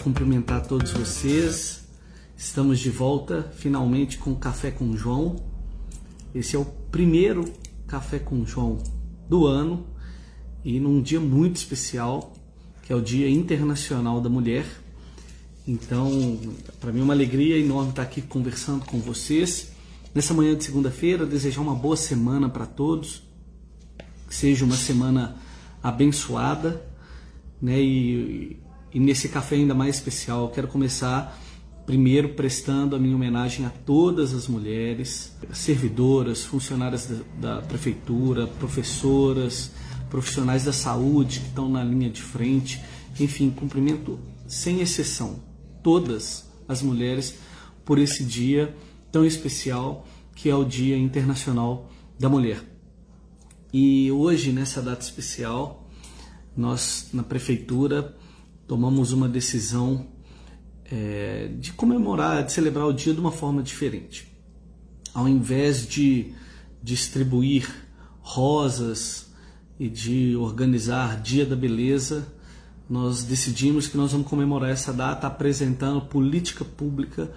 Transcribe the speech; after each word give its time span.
cumprimentar 0.00 0.66
todos 0.66 0.92
vocês. 0.92 1.84
Estamos 2.36 2.80
de 2.80 2.88
volta 2.88 3.52
finalmente 3.56 4.16
com 4.16 4.34
Café 4.34 4.70
com 4.70 4.96
João. 4.96 5.36
Esse 6.34 6.56
é 6.56 6.58
o 6.58 6.64
primeiro 6.64 7.44
Café 7.86 8.18
com 8.18 8.44
João 8.46 8.78
do 9.28 9.46
ano 9.46 9.86
e 10.64 10.80
num 10.80 11.02
dia 11.02 11.20
muito 11.20 11.56
especial, 11.56 12.32
que 12.82 12.92
é 12.92 12.96
o 12.96 13.00
Dia 13.00 13.28
Internacional 13.28 14.20
da 14.20 14.30
Mulher. 14.30 14.64
Então, 15.68 16.38
para 16.80 16.92
mim 16.92 17.00
é 17.00 17.02
uma 17.02 17.12
alegria 17.12 17.58
enorme 17.58 17.90
estar 17.90 18.02
aqui 18.02 18.22
conversando 18.22 18.86
com 18.86 18.98
vocês. 18.98 19.72
Nessa 20.14 20.32
manhã 20.32 20.56
de 20.56 20.64
segunda-feira, 20.64 21.26
desejar 21.26 21.60
uma 21.60 21.74
boa 21.74 21.96
semana 21.96 22.48
para 22.48 22.64
todos, 22.64 23.22
que 24.26 24.34
seja 24.34 24.64
uma 24.64 24.76
semana 24.76 25.36
abençoada, 25.82 26.84
né? 27.60 27.78
E, 27.80 28.58
e 28.92 28.98
nesse 28.98 29.28
café 29.28 29.56
ainda 29.56 29.74
mais 29.74 29.96
especial, 29.96 30.48
quero 30.50 30.68
começar 30.68 31.38
primeiro 31.86 32.30
prestando 32.30 32.94
a 32.94 32.98
minha 32.98 33.16
homenagem 33.16 33.66
a 33.66 33.70
todas 33.70 34.32
as 34.32 34.46
mulheres, 34.46 35.36
servidoras, 35.52 36.44
funcionárias 36.44 37.06
da, 37.40 37.56
da 37.56 37.62
prefeitura, 37.62 38.46
professoras, 38.46 39.72
profissionais 40.08 40.64
da 40.64 40.72
saúde 40.72 41.40
que 41.40 41.46
estão 41.46 41.68
na 41.68 41.82
linha 41.82 42.10
de 42.10 42.22
frente, 42.22 42.80
enfim, 43.18 43.50
cumprimento 43.50 44.18
sem 44.46 44.80
exceção 44.80 45.42
todas 45.82 46.48
as 46.68 46.82
mulheres 46.82 47.36
por 47.84 47.98
esse 47.98 48.24
dia 48.24 48.74
tão 49.10 49.24
especial 49.24 50.06
que 50.34 50.48
é 50.48 50.54
o 50.54 50.64
Dia 50.64 50.96
Internacional 50.96 51.90
da 52.18 52.28
Mulher. 52.28 52.62
E 53.72 54.10
hoje, 54.10 54.52
nessa 54.52 54.80
data 54.80 55.02
especial, 55.02 55.88
nós 56.56 57.08
na 57.12 57.22
prefeitura 57.22 58.14
tomamos 58.70 59.10
uma 59.10 59.28
decisão 59.28 60.06
é, 60.84 61.50
de 61.58 61.72
comemorar, 61.72 62.44
de 62.44 62.52
celebrar 62.52 62.86
o 62.86 62.92
dia 62.92 63.12
de 63.12 63.18
uma 63.18 63.32
forma 63.32 63.64
diferente. 63.64 64.32
Ao 65.12 65.28
invés 65.28 65.84
de 65.84 66.32
distribuir 66.80 67.68
rosas 68.20 69.26
e 69.76 69.88
de 69.88 70.36
organizar 70.36 71.20
Dia 71.20 71.44
da 71.44 71.56
Beleza, 71.56 72.28
nós 72.88 73.24
decidimos 73.24 73.88
que 73.88 73.96
nós 73.96 74.12
vamos 74.12 74.28
comemorar 74.28 74.70
essa 74.70 74.92
data 74.92 75.26
apresentando 75.26 76.02
política 76.02 76.64
pública 76.64 77.28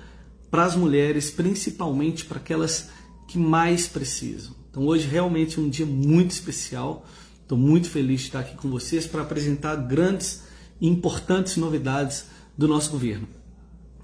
para 0.52 0.65
as 0.65 0.75
mulheres, 0.75 1.31
principalmente 1.31 2.25
para 2.25 2.38
aquelas 2.38 2.91
que 3.27 3.39
mais 3.39 3.88
precisam. 3.88 4.53
Então 4.69 4.86
hoje 4.86 5.08
realmente 5.08 5.58
é 5.58 5.61
um 5.63 5.67
dia 5.67 5.88
muito 5.88 6.30
especial. 6.30 7.08
Estou 7.41 7.58
muito 7.58 7.89
feliz 7.89 8.21
de 8.21 8.27
estar 8.27 8.41
aqui 8.41 8.55
com 8.55 8.69
vocês 8.69 9.08
para 9.08 9.23
apresentar 9.23 9.75
grandes 9.77 10.52
importantes 10.81 11.57
novidades 11.57 12.27
do 12.57 12.67
nosso 12.67 12.91
governo. 12.91 13.27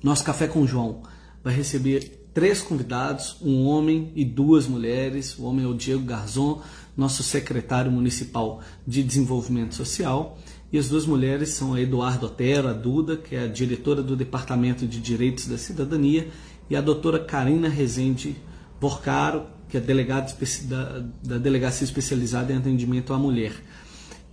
Nosso 0.04 0.24
Café 0.24 0.48
com 0.48 0.66
João 0.66 1.04
vai 1.44 1.54
receber 1.54 2.20
três 2.34 2.62
convidados, 2.62 3.38
um 3.42 3.66
homem 3.66 4.12
e 4.16 4.24
duas 4.24 4.68
mulheres. 4.68 5.38
O 5.38 5.44
homem 5.44 5.66
é 5.66 5.68
o 5.68 5.74
Diego 5.74 6.04
Garzon, 6.04 6.62
nosso 6.96 7.24
secretário 7.24 7.92
municipal 7.92 8.62
de 8.86 9.04
desenvolvimento 9.04 9.76
social, 9.76 10.38
e 10.72 10.78
as 10.78 10.88
duas 10.88 11.06
mulheres 11.06 11.50
são 11.50 11.74
a 11.74 11.82
Eduardo 11.82 12.28
Otero, 12.28 12.68
a 12.68 12.74
Duda, 12.74 13.18
que 13.18 13.36
é 13.36 13.44
a 13.44 13.48
diretora 13.48 14.04
do 14.04 14.16
Departamento 14.16 14.86
de 14.86 15.00
Direitos 15.00 15.48
da 15.48 15.58
Cidadania, 15.58 16.28
e 16.70 16.76
a 16.76 16.82
doutora 16.82 17.20
Karina 17.20 17.68
Rezende 17.68 18.36
Borcaro, 18.80 19.48
que 19.68 19.78
é 19.78 19.80
delegada 19.80 20.34
da, 20.64 21.04
da 21.24 21.38
Delegacia 21.38 21.84
Especializada 21.84 22.54
em 22.54 22.58
Atendimento 22.58 23.14
à 23.14 23.18
Mulher. 23.18 23.54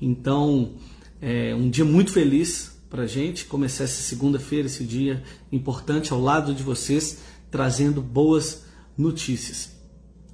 Então, 0.00 0.73
é 1.20 1.55
um 1.55 1.69
dia 1.69 1.84
muito 1.84 2.12
feliz 2.12 2.72
para 2.89 3.03
a 3.03 3.06
gente 3.06 3.47
começar 3.47 3.84
essa 3.84 4.03
segunda-feira, 4.03 4.67
esse 4.67 4.84
dia 4.84 5.22
importante 5.50 6.12
ao 6.12 6.20
lado 6.20 6.55
de 6.55 6.62
vocês, 6.62 7.19
trazendo 7.50 8.00
boas 8.00 8.65
notícias. 8.97 9.71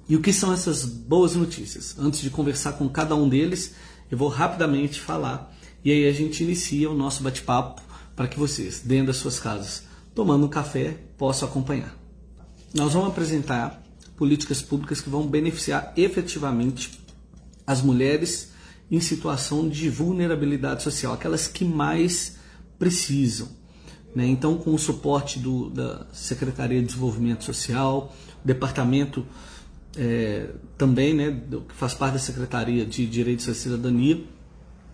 E 0.07 0.15
o 0.15 0.21
que 0.21 0.33
são 0.33 0.53
essas 0.53 0.85
boas 0.85 1.35
notícias? 1.35 1.95
Antes 1.97 2.21
de 2.21 2.29
conversar 2.29 2.73
com 2.73 2.87
cada 2.89 3.15
um 3.15 3.27
deles, 3.27 3.73
eu 4.11 4.17
vou 4.17 4.27
rapidamente 4.27 4.99
falar 4.99 5.55
e 5.83 5.91
aí 5.91 6.07
a 6.07 6.13
gente 6.13 6.43
inicia 6.43 6.89
o 6.89 6.95
nosso 6.95 7.23
bate-papo 7.23 7.81
para 8.15 8.27
que 8.27 8.37
vocês, 8.37 8.81
dentro 8.81 9.07
das 9.07 9.17
suas 9.17 9.39
casas, 9.39 9.83
tomando 10.13 10.45
um 10.45 10.49
café, 10.49 10.97
possam 11.17 11.47
acompanhar. 11.47 11.97
Nós 12.73 12.93
vamos 12.93 13.09
apresentar 13.09 13.83
políticas 14.15 14.61
públicas 14.61 15.01
que 15.01 15.09
vão 15.09 15.25
beneficiar 15.25 15.93
efetivamente 15.97 16.99
as 17.65 17.81
mulheres 17.81 18.52
em 18.89 18.99
situação 18.99 19.67
de 19.67 19.89
vulnerabilidade 19.89 20.83
social, 20.83 21.13
aquelas 21.13 21.47
que 21.47 21.65
mais 21.65 22.37
precisam. 22.77 23.47
Né? 24.15 24.27
Então, 24.27 24.57
com 24.57 24.73
o 24.73 24.79
suporte 24.79 25.39
do, 25.39 25.69
da 25.69 26.05
Secretaria 26.13 26.79
de 26.79 26.87
Desenvolvimento 26.87 27.43
Social, 27.43 28.13
Departamento 28.43 29.25
é, 29.97 30.49
também, 30.77 31.13
né, 31.13 31.41
que 31.67 31.75
faz 31.75 31.93
parte 31.93 32.13
da 32.13 32.19
Secretaria 32.19 32.85
de 32.85 33.05
Direitos 33.05 33.45
da 33.45 33.53
Cidadania, 33.53 34.23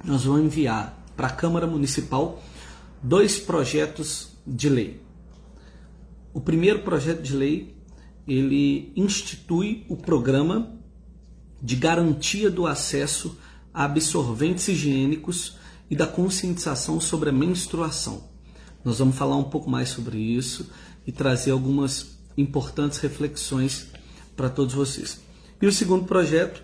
nós 0.04 0.24
vamos 0.24 0.46
enviar 0.46 0.98
para 1.16 1.28
a 1.28 1.32
Câmara 1.32 1.68
Municipal 1.68 2.42
dois 3.02 3.40
projetos 3.40 4.30
de 4.46 4.70
lei. 4.70 5.02
O 6.34 6.40
primeiro 6.40 6.80
projeto 6.80 7.22
de 7.22 7.36
lei 7.36 7.76
ele 8.28 8.94
institui 8.96 9.86
o 9.90 9.98
programa 9.98 10.72
de 11.62 11.76
garantia 11.76 12.50
do 12.50 12.68
acesso 12.68 13.38
absorventes 13.74 14.68
higiênicos 14.68 15.58
e 15.90 15.96
da 15.96 16.08
conscientização 16.08 17.00
sobre 17.00 17.30
a 17.30 17.34
menstruação. 17.34 18.24
Nós 18.84 19.00
vamos 19.00 19.16
falar 19.16 19.36
um 19.36 19.44
pouco 19.44 19.70
mais 19.70 19.90
sobre 19.90 20.18
isso 20.18 20.70
e 21.06 21.12
trazer 21.12 21.52
algumas 21.52 22.18
importantes 22.38 23.00
reflexões 23.00 23.88
para 24.36 24.50
todos 24.50 24.74
vocês. 24.74 25.22
E 25.62 25.68
o 25.68 25.72
segundo 25.72 26.06
projeto 26.06 26.64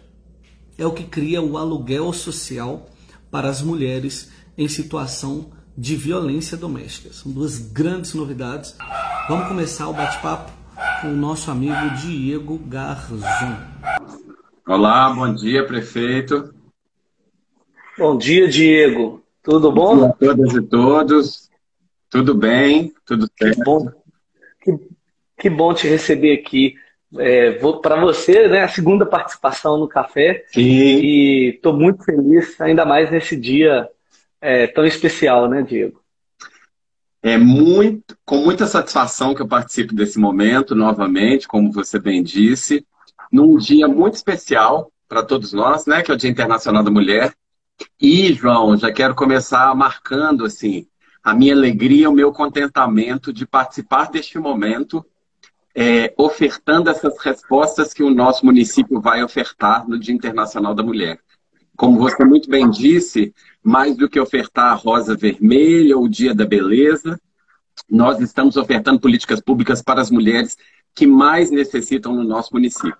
é 0.77 0.85
o 0.85 0.93
que 0.93 1.03
cria 1.03 1.41
o 1.41 1.57
aluguel 1.57 2.13
social 2.13 2.89
para 3.29 3.49
as 3.49 3.61
mulheres 3.61 4.31
em 4.57 4.67
situação 4.67 5.51
de 5.77 5.95
violência 5.95 6.55
doméstica. 6.55 7.13
São 7.13 7.31
duas 7.31 7.57
grandes 7.57 8.13
novidades. 8.13 8.75
Vamos 9.27 9.47
começar 9.47 9.89
o 9.89 9.93
bate-papo 9.93 10.51
com 11.01 11.09
o 11.09 11.15
nosso 11.15 11.51
amigo 11.51 11.95
Diego 12.01 12.57
Garzon. 12.59 13.57
Olá, 14.65 15.13
bom 15.13 15.33
dia, 15.33 15.65
prefeito. 15.65 16.54
Bom 17.97 18.17
dia, 18.17 18.45
Diego. 18.45 19.23
Tudo 19.41 19.71
bom? 19.71 19.95
Olá 19.95 20.09
a 20.09 20.13
todas 20.13 20.53
e 20.53 20.61
todos. 20.61 21.49
Tudo 22.09 22.35
bem? 22.35 22.93
Tudo 23.05 23.29
certo? 23.39 23.55
Que 23.55 23.63
bom, 23.63 23.91
que, 24.61 24.79
que 25.39 25.49
bom 25.49 25.73
te 25.73 25.87
receber 25.87 26.33
aqui. 26.33 26.75
É, 27.17 27.51
para 27.81 27.95
você, 28.01 28.49
né, 28.49 28.63
a 28.63 28.67
segunda 28.67 29.05
participação 29.05 29.77
no 29.77 29.87
café. 29.87 30.43
Sim. 30.49 30.61
E 30.61 31.53
estou 31.55 31.73
muito 31.73 32.03
feliz, 32.03 32.59
ainda 32.59 32.85
mais 32.85 33.09
nesse 33.09 33.37
dia 33.37 33.87
é, 34.41 34.67
tão 34.67 34.85
especial, 34.85 35.47
né, 35.47 35.61
Diego? 35.61 36.01
É 37.23 37.37
muito, 37.37 38.17
com 38.25 38.39
muita 38.39 38.67
satisfação 38.67 39.33
que 39.33 39.41
eu 39.41 39.47
participo 39.47 39.95
desse 39.95 40.19
momento 40.19 40.75
novamente, 40.75 41.47
como 41.47 41.71
você 41.71 41.97
bem 41.97 42.21
disse, 42.21 42.85
num 43.31 43.57
dia 43.57 43.87
muito 43.87 44.15
especial 44.15 44.91
para 45.07 45.23
todos 45.23 45.53
nós, 45.53 45.85
né, 45.85 46.03
que 46.03 46.11
é 46.11 46.13
o 46.13 46.17
Dia 46.17 46.29
Internacional 46.29 46.83
da 46.83 46.91
Mulher. 46.91 47.33
E, 47.99 48.33
João, 48.33 48.77
já 48.77 48.91
quero 48.91 49.15
começar 49.15 49.73
marcando 49.75 50.45
assim 50.45 50.87
a 51.23 51.33
minha 51.33 51.55
alegria, 51.55 52.09
o 52.09 52.13
meu 52.13 52.31
contentamento 52.31 53.33
de 53.33 53.47
participar 53.47 54.11
deste 54.11 54.37
momento 54.37 55.03
é, 55.75 56.13
ofertando 56.17 56.89
essas 56.89 57.17
respostas 57.19 57.93
que 57.93 58.03
o 58.03 58.13
nosso 58.13 58.45
município 58.45 59.01
vai 59.01 59.23
ofertar 59.23 59.87
no 59.87 59.99
Dia 59.99 60.13
Internacional 60.13 60.73
da 60.73 60.83
Mulher. 60.83 61.19
Como 61.75 61.97
você 61.97 62.23
muito 62.23 62.49
bem 62.49 62.69
disse, 62.69 63.33
mais 63.61 63.97
do 63.97 64.07
que 64.07 64.19
ofertar 64.19 64.71
a 64.71 64.75
rosa 64.75 65.15
vermelha 65.15 65.97
ou 65.97 66.05
o 66.05 66.09
Dia 66.09 66.33
da 66.33 66.45
Beleza, 66.45 67.19
nós 67.89 68.21
estamos 68.21 68.55
ofertando 68.55 69.01
políticas 69.01 69.41
públicas 69.41 69.81
para 69.81 69.99
as 69.99 70.09
mulheres 70.09 70.57
que 70.93 71.05
mais 71.05 71.51
necessitam 71.51 72.15
no 72.15 72.23
nosso 72.23 72.53
município. 72.53 72.95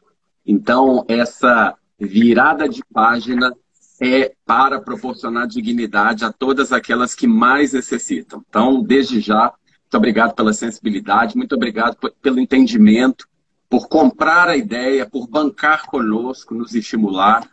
Então, 0.45 1.05
essa 1.07 1.75
virada 1.97 2.67
de 2.67 2.83
página 2.93 3.55
é 4.01 4.33
para 4.45 4.79
proporcionar 4.79 5.47
dignidade 5.47 6.25
a 6.25 6.31
todas 6.31 6.71
aquelas 6.71 7.15
que 7.15 7.27
mais 7.27 7.73
necessitam. 7.73 8.43
Então, 8.47 8.81
desde 8.81 9.19
já, 9.19 9.53
muito 9.83 9.97
obrigado 9.97 10.35
pela 10.35 10.53
sensibilidade, 10.53 11.37
muito 11.37 11.55
obrigado 11.55 11.97
pelo 12.21 12.39
entendimento, 12.39 13.27
por 13.69 13.87
comprar 13.87 14.47
a 14.47 14.57
ideia, 14.57 15.05
por 15.05 15.27
bancar 15.27 15.85
conosco, 15.85 16.53
nos 16.53 16.75
estimular, 16.75 17.49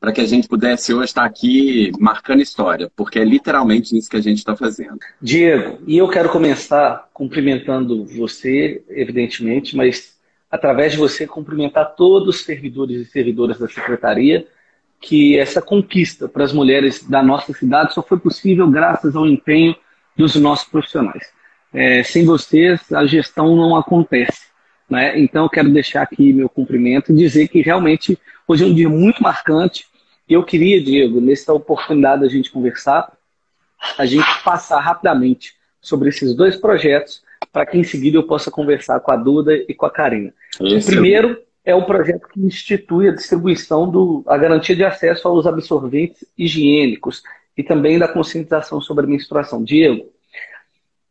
para 0.00 0.12
que 0.12 0.20
a 0.20 0.26
gente 0.26 0.46
pudesse 0.46 0.92
hoje 0.92 1.06
estar 1.06 1.24
aqui 1.24 1.90
marcando 1.98 2.42
história, 2.42 2.90
porque 2.94 3.18
é 3.18 3.24
literalmente 3.24 3.96
isso 3.96 4.10
que 4.10 4.16
a 4.16 4.22
gente 4.22 4.38
está 4.38 4.54
fazendo. 4.54 4.98
Diego, 5.20 5.78
e 5.86 5.96
eu 5.96 6.08
quero 6.08 6.28
começar 6.28 7.08
cumprimentando 7.12 8.04
você, 8.04 8.84
evidentemente, 8.90 9.74
mas 9.74 10.18
através 10.50 10.92
de 10.92 10.98
você 10.98 11.26
cumprimentar 11.26 11.94
todos 11.96 12.36
os 12.36 12.44
servidores 12.44 13.00
e 13.00 13.10
servidoras 13.10 13.58
da 13.58 13.66
secretaria, 13.66 14.46
que 15.00 15.38
essa 15.38 15.60
conquista 15.60 16.28
para 16.28 16.44
as 16.44 16.52
mulheres 16.52 17.02
da 17.02 17.22
nossa 17.22 17.52
cidade 17.52 17.92
só 17.92 18.02
foi 18.02 18.18
possível 18.18 18.70
graças 18.70 19.14
ao 19.14 19.26
empenho 19.26 19.76
dos 20.16 20.34
nossos 20.36 20.68
profissionais. 20.68 21.28
É, 21.72 22.02
sem 22.02 22.24
vocês, 22.24 22.92
a 22.92 23.04
gestão 23.04 23.56
não 23.56 23.76
acontece. 23.76 24.46
Né? 24.88 25.18
Então, 25.18 25.44
eu 25.44 25.50
quero 25.50 25.70
deixar 25.70 26.02
aqui 26.02 26.32
meu 26.32 26.48
cumprimento 26.48 27.12
e 27.12 27.16
dizer 27.16 27.48
que 27.48 27.60
realmente 27.60 28.18
hoje 28.46 28.64
é 28.64 28.66
um 28.66 28.74
dia 28.74 28.88
muito 28.88 29.22
marcante. 29.22 29.86
E 30.28 30.32
eu 30.32 30.44
queria, 30.44 30.82
Diego, 30.82 31.20
nessa 31.20 31.52
oportunidade 31.52 32.22
da 32.22 32.28
gente 32.28 32.50
conversar, 32.50 33.12
a 33.98 34.06
gente 34.06 34.26
passar 34.42 34.80
rapidamente 34.80 35.52
sobre 35.80 36.08
esses 36.08 36.34
dois 36.34 36.56
projetos, 36.56 37.22
para 37.52 37.66
que 37.66 37.76
em 37.76 37.84
seguida 37.84 38.16
eu 38.16 38.22
possa 38.22 38.50
conversar 38.50 39.00
com 39.00 39.12
a 39.12 39.16
Duda 39.16 39.54
e 39.54 39.74
com 39.74 39.84
a 39.84 39.90
Karina. 39.90 40.32
O 40.58 40.84
primeiro 40.84 41.38
é 41.64 41.74
o 41.74 41.86
projeto 41.86 42.28
que 42.28 42.40
institui 42.40 43.08
a 43.08 43.14
distribuição 43.14 43.90
do 43.90 44.22
a 44.26 44.36
garantia 44.36 44.76
de 44.76 44.84
acesso 44.84 45.26
aos 45.26 45.46
absorventes 45.46 46.24
higiênicos 46.36 47.22
e 47.56 47.62
também 47.62 47.98
da 47.98 48.06
conscientização 48.06 48.80
sobre 48.80 49.06
a 49.06 49.08
menstruação. 49.08 49.64
Diego, 49.64 50.12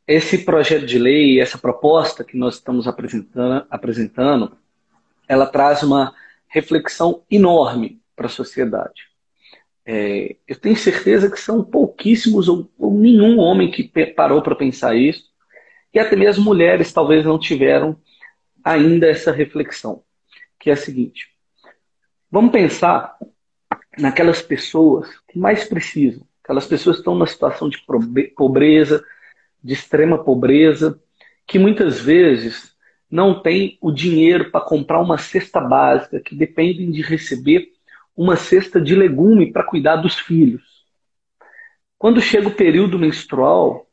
esse 0.08 0.40
projeto 0.40 0.86
de 0.86 1.00
lei, 1.00 1.40
essa 1.40 1.58
proposta 1.58 2.24
que 2.24 2.38
nós 2.38 2.56
estamos 2.56 2.88
apresentando, 2.88 3.66
apresentando 3.70 4.56
ela 5.28 5.48
traz 5.48 5.82
uma 5.82 6.14
reflexão 6.48 7.24
enorme 7.32 8.00
para 8.16 8.28
a 8.28 8.30
sociedade. 8.30 9.10
É, 9.86 10.36
eu 10.48 10.56
tenho 10.56 10.76
certeza 10.76 11.30
que 11.30 11.40
são 11.40 11.64
pouquíssimos 11.64 12.48
ou, 12.48 12.70
ou 12.78 12.94
nenhum 12.94 13.40
homem 13.40 13.72
que 13.72 13.84
parou 14.14 14.42
para 14.42 14.56
pensar 14.56 14.96
isso, 14.96 15.26
e 15.94 16.00
até 16.00 16.16
mesmo 16.16 16.44
mulheres 16.44 16.94
talvez 16.94 17.26
não 17.26 17.40
tiveram 17.40 17.98
ainda 18.64 19.08
essa 19.08 19.32
reflexão, 19.32 20.04
que 20.64 20.70
é 20.70 20.74
a 20.74 20.78
seguinte: 20.78 21.28
vamos 22.32 22.54
pensar 22.54 23.18
naquelas 23.98 24.42
pessoas 24.42 25.10
que 25.28 25.38
mais 25.38 25.66
precisam, 25.66 26.26
aquelas 26.42 26.66
pessoas 26.66 26.96
que 26.96 27.02
estão 27.02 27.14
numa 27.14 27.28
situação 27.28 27.68
de 27.68 27.78
pobreza, 28.34 29.04
de 29.62 29.74
extrema 29.74 30.24
pobreza, 30.24 30.98
que 31.46 31.60
muitas 31.60 32.00
vezes 32.00 32.74
não 33.12 33.42
têm 33.42 33.78
o 33.82 33.92
dinheiro 33.92 34.50
para 34.52 34.66
comprar 34.66 35.02
uma 35.02 35.18
cesta 35.18 35.60
básica, 35.60 36.22
que 36.22 36.34
dependem 36.34 36.90
de 36.90 37.02
receber 37.02 37.74
uma 38.16 38.38
cesta 38.38 38.80
de 38.80 38.96
legume 38.96 39.52
para 39.52 39.66
cuidar 39.66 39.98
dos 39.98 40.18
filhos. 40.18 40.64
Quando 41.98 42.22
chega 42.22 42.48
o 42.48 42.56
período 42.56 42.98
menstrual, 42.98 43.86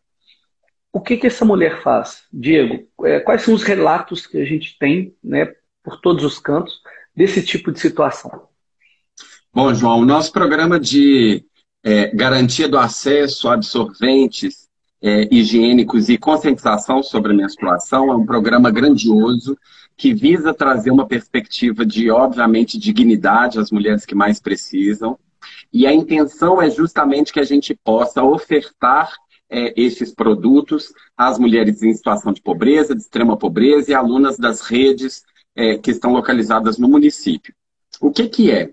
o 0.93 1.01
que, 1.01 1.17
que 1.17 1.27
essa 1.27 1.45
mulher 1.45 1.83
faz? 1.83 2.25
Diego, 2.33 2.89
é, 3.05 3.19
quais 3.21 3.43
são 3.43 3.55
os 3.55 3.63
relatos 3.63 4.27
que 4.27 4.39
a 4.39 4.45
gente 4.45 4.79
tem 4.79 5.15
né, 5.23 5.53
por 5.83 6.01
todos 6.01 6.25
os 6.25 6.39
cantos 6.39 6.81
desse 7.15 7.43
tipo 7.43 7.73
de 7.73 7.81
situação? 7.81 8.49
Bom, 9.53 9.75
João, 9.75 10.01
o 10.01 10.07
nosso 10.07 10.31
programa 10.33 10.79
de 10.79 11.45
é, 11.83 12.15
garantia 12.15 12.69
do 12.69 12.79
acesso 12.79 13.49
a 13.49 13.55
absorventes 13.55 14.69
é, 15.03 15.29
higiênicos 15.35 16.09
e 16.09 16.19
conscientização 16.19 17.03
sobre 17.03 17.33
a 17.33 17.37
menstruação 17.37 18.13
é 18.13 18.17
um 18.17 18.27
programa 18.27 18.71
grandioso 18.71 19.57
que 19.97 20.15
visa 20.15 20.55
trazer 20.55 20.91
uma 20.91 21.07
perspectiva 21.07 21.85
de, 21.85 22.11
obviamente, 22.11 22.79
dignidade 22.79 23.59
às 23.59 23.71
mulheres 23.71 24.07
que 24.07 24.15
mais 24.15 24.41
precisam. 24.41 25.19
E 25.73 25.87
a 25.87 25.93
intenção 25.93 26.61
é 26.61 26.71
justamente 26.71 27.33
que 27.33 27.41
a 27.41 27.45
gente 27.45 27.75
possa 27.83 28.23
ofertar 28.23 29.13
é, 29.49 29.75
esses 29.77 30.15
produtos 30.15 30.93
às 31.17 31.39
mulheres 31.39 31.83
em 31.83 31.93
situação 31.93 32.33
de 32.33 32.41
pobreza, 32.41 32.95
de 32.95 33.01
extrema 33.01 33.37
pobreza 33.37 33.91
e 33.91 33.95
alunas 33.95 34.39
das 34.39 34.61
redes 34.61 35.23
é, 35.55 35.79
que 35.79 35.91
estão 35.91 36.13
localizadas 36.13 36.79
no 36.79 36.89
município. 36.89 37.55
O 38.01 38.11
que, 38.11 38.29
que 38.29 38.51
é? 38.51 38.71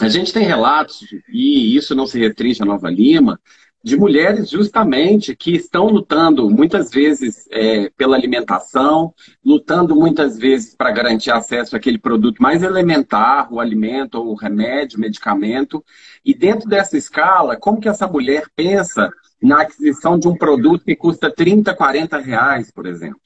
A 0.00 0.08
gente 0.08 0.32
tem 0.32 0.44
relatos, 0.44 1.06
e 1.28 1.76
isso 1.76 1.94
não 1.94 2.06
se 2.06 2.18
restringe 2.18 2.62
a 2.62 2.66
Nova 2.66 2.90
Lima, 2.90 3.40
de 3.86 3.96
mulheres 3.96 4.50
justamente 4.50 5.36
que 5.36 5.52
estão 5.52 5.86
lutando 5.86 6.50
muitas 6.50 6.90
vezes 6.90 7.46
é, 7.52 7.88
pela 7.90 8.16
alimentação, 8.16 9.14
lutando 9.44 9.94
muitas 9.94 10.36
vezes 10.36 10.74
para 10.74 10.90
garantir 10.90 11.30
acesso 11.30 11.76
àquele 11.76 11.96
produto 11.96 12.42
mais 12.42 12.64
elementar, 12.64 13.46
o 13.52 13.60
alimento, 13.60 14.16
ou 14.16 14.32
o 14.32 14.34
remédio, 14.34 14.98
o 14.98 15.00
medicamento. 15.00 15.84
E 16.24 16.34
dentro 16.34 16.68
dessa 16.68 16.98
escala, 16.98 17.56
como 17.56 17.80
que 17.80 17.88
essa 17.88 18.08
mulher 18.08 18.46
pensa 18.56 19.08
na 19.40 19.60
aquisição 19.62 20.18
de 20.18 20.26
um 20.26 20.36
produto 20.36 20.84
que 20.84 20.96
custa 20.96 21.30
30, 21.30 21.72
40 21.72 22.18
reais, 22.18 22.72
por 22.72 22.86
exemplo? 22.86 23.20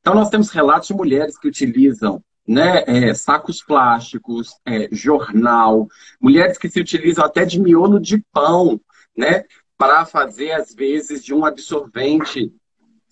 Então 0.00 0.14
nós 0.14 0.30
temos 0.30 0.50
relatos 0.50 0.88
de 0.88 0.94
mulheres 0.94 1.38
que 1.38 1.46
utilizam 1.46 2.22
né, 2.46 2.84
é, 2.86 3.14
sacos 3.14 3.62
plásticos, 3.62 4.56
é, 4.64 4.88
jornal, 4.92 5.88
mulheres 6.20 6.58
que 6.58 6.68
se 6.68 6.80
utilizam 6.80 7.24
até 7.24 7.44
de 7.44 7.60
miolo 7.60 7.98
de 7.98 8.22
pão, 8.32 8.80
né, 9.16 9.44
para 9.76 10.06
fazer, 10.06 10.52
às 10.52 10.74
vezes, 10.74 11.24
de 11.24 11.34
um 11.34 11.44
absorvente 11.44 12.52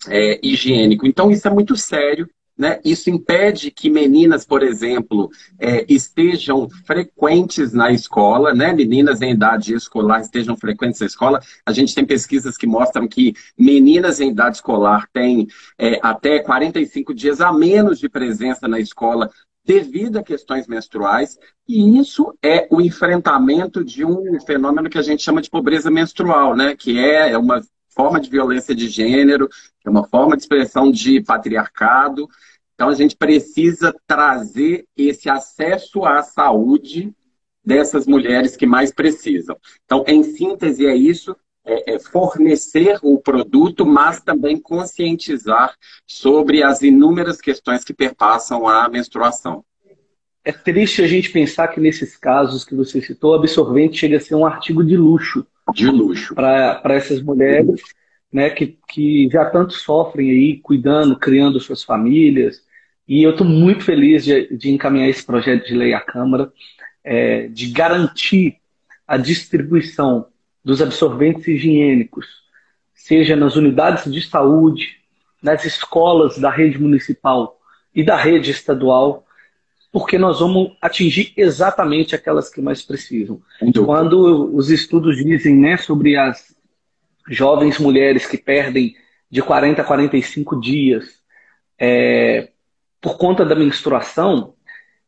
é, 0.07 0.39
higiênico. 0.41 1.05
Então, 1.05 1.29
isso 1.29 1.47
é 1.47 1.51
muito 1.51 1.75
sério. 1.75 2.29
Né? 2.57 2.79
Isso 2.85 3.09
impede 3.09 3.69
que 3.69 3.89
meninas, 3.89 4.45
por 4.45 4.63
exemplo, 4.63 5.29
é, 5.59 5.85
estejam 5.89 6.69
frequentes 6.85 7.73
na 7.73 7.91
escola, 7.91 8.53
né? 8.53 8.71
meninas 8.71 9.21
em 9.21 9.31
idade 9.31 9.73
escolar 9.73 10.21
estejam 10.21 10.55
frequentes 10.55 11.01
na 11.01 11.07
escola. 11.07 11.41
A 11.65 11.73
gente 11.73 11.93
tem 11.93 12.05
pesquisas 12.05 12.55
que 12.55 12.65
mostram 12.65 13.07
que 13.07 13.33
meninas 13.57 14.21
em 14.21 14.31
idade 14.31 14.57
escolar 14.57 15.07
têm 15.11 15.47
é, 15.77 15.99
até 16.01 16.39
45 16.39 17.13
dias 17.13 17.41
a 17.41 17.51
menos 17.51 17.99
de 17.99 18.07
presença 18.07 18.67
na 18.67 18.79
escola 18.79 19.29
devido 19.65 20.17
a 20.17 20.23
questões 20.23 20.67
menstruais, 20.67 21.39
e 21.67 21.97
isso 21.97 22.37
é 22.41 22.67
o 22.69 22.79
enfrentamento 22.79 23.83
de 23.83 24.05
um 24.05 24.39
fenômeno 24.41 24.89
que 24.89 24.97
a 24.97 25.01
gente 25.01 25.23
chama 25.23 25.41
de 25.41 25.49
pobreza 25.49 25.89
menstrual, 25.89 26.55
né? 26.55 26.75
que 26.75 26.99
é 26.99 27.35
uma 27.35 27.61
forma 27.95 28.19
de 28.19 28.29
violência 28.29 28.75
de 28.75 28.87
gênero, 28.87 29.49
é 29.83 29.89
uma 29.89 30.05
forma 30.07 30.35
de 30.35 30.43
expressão 30.43 30.91
de 30.91 31.21
patriarcado. 31.21 32.27
Então, 32.73 32.89
a 32.89 32.93
gente 32.93 33.15
precisa 33.15 33.95
trazer 34.05 34.85
esse 34.97 35.29
acesso 35.29 36.05
à 36.05 36.21
saúde 36.21 37.13
dessas 37.63 38.05
mulheres 38.05 38.55
que 38.55 38.65
mais 38.65 38.91
precisam. 38.93 39.57
Então, 39.85 40.03
em 40.07 40.23
síntese, 40.23 40.85
é 40.85 40.95
isso 40.95 41.35
é, 41.65 41.95
é 41.95 41.99
fornecer 41.99 42.99
o 43.01 43.19
produto, 43.19 43.85
mas 43.85 44.21
também 44.21 44.59
conscientizar 44.59 45.75
sobre 46.05 46.61
as 46.61 46.83
inúmeras 46.83 47.41
questões 47.41 47.83
que 47.83 47.93
perpassam 47.93 48.67
a 48.67 48.87
menstruação. 48.87 49.65
É 50.43 50.51
triste 50.51 51.01
a 51.01 51.07
gente 51.07 51.31
pensar 51.31 51.69
que 51.69 51.79
nesses 51.79 52.15
casos 52.15 52.63
que 52.63 52.75
você 52.75 53.01
citou, 53.01 53.33
absorvente 53.33 53.97
chega 53.97 54.17
a 54.17 54.19
ser 54.19 54.35
um 54.35 54.45
artigo 54.45 54.83
de 54.83 54.95
luxo. 54.95 55.45
De 55.73 55.87
luxo. 55.87 56.35
Para 56.35 56.81
essas 56.85 57.21
mulheres 57.21 57.81
né, 58.31 58.49
que, 58.49 58.77
que 58.87 59.29
já 59.31 59.45
tanto 59.45 59.73
sofrem 59.73 60.29
aí, 60.29 60.57
cuidando, 60.57 61.17
criando 61.17 61.59
suas 61.59 61.83
famílias. 61.83 62.61
E 63.07 63.23
eu 63.23 63.31
estou 63.31 63.47
muito 63.47 63.83
feliz 63.83 64.25
de, 64.25 64.55
de, 64.57 64.71
encaminhar 64.71 65.07
esse 65.07 65.25
projeto 65.25 65.65
de 65.65 65.73
lei 65.73 65.93
à 65.93 66.01
Câmara, 66.01 66.51
é, 67.03 67.47
de 67.47 67.67
garantir 67.71 68.57
a 69.07 69.17
distribuição 69.17 70.27
dos 70.63 70.81
absorventes 70.81 71.47
higiênicos, 71.47 72.25
seja 72.93 73.35
nas 73.35 73.55
unidades 73.55 74.11
de 74.11 74.21
saúde, 74.21 74.97
nas 75.41 75.63
escolas 75.63 76.39
da 76.39 76.49
rede 76.49 76.79
municipal 76.79 77.59
e 77.93 78.03
da 78.03 78.17
rede 78.17 78.49
estadual, 78.49 79.24
porque 79.95 80.17
nós 80.17 80.41
vamos 80.41 80.73
atingir 80.81 81.31
exatamente 81.37 82.13
aquelas 82.13 82.49
que 82.49 82.59
mais 82.59 82.81
precisam. 82.81 83.41
Quando 83.85 84.53
os 84.53 84.69
estudos 84.69 85.15
dizem 85.15 85.55
né, 85.55 85.77
sobre 85.77 86.17
as 86.17 86.53
jovens 87.29 87.79
mulheres 87.79 88.27
que 88.27 88.37
perdem 88.37 88.93
de 89.31 89.41
40 89.41 89.81
a 89.81 89.85
45 89.85 90.59
dias 90.59 91.21
é, 91.79 92.49
por 92.99 93.17
conta 93.17 93.45
da 93.45 93.55
menstruação, 93.55 94.55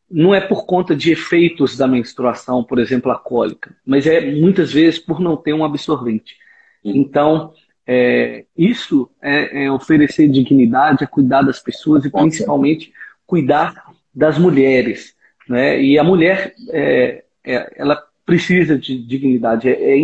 não 0.10 0.34
é 0.34 0.40
por 0.40 0.66
conta 0.66 0.96
de 0.96 1.12
efeitos 1.12 1.76
da 1.76 1.86
menstruação, 1.86 2.64
por 2.64 2.80
exemplo, 2.80 3.12
a 3.12 3.20
cólica, 3.20 3.76
mas 3.86 4.08
é 4.08 4.32
muitas 4.32 4.72
vezes 4.72 5.00
por 5.00 5.20
não 5.20 5.36
ter 5.36 5.52
um 5.52 5.66
absorvente. 5.66 6.38
Então, 6.82 7.52
é, 7.86 8.46
isso 8.58 9.12
é, 9.22 9.66
é, 9.66 9.70
oferecer 9.70 10.30
dignidade, 10.30 11.04
é 11.04 11.08
cuidar 11.08 11.42
das 11.42 11.60
pessoas 11.60 12.06
e 12.06 12.10
principalmente 12.10 12.94
cuidar 13.26 13.87
das 14.18 14.36
mulheres. 14.40 15.14
Né? 15.48 15.80
E 15.80 16.00
a 16.00 16.04
mulher, 16.04 16.56
é, 16.72 17.24
é 17.46 17.74
ela 17.76 18.04
precisa 18.26 18.78
de 18.78 18.98
dignidade. 18.98 19.70
É, 19.70 19.74
é, 19.74 20.00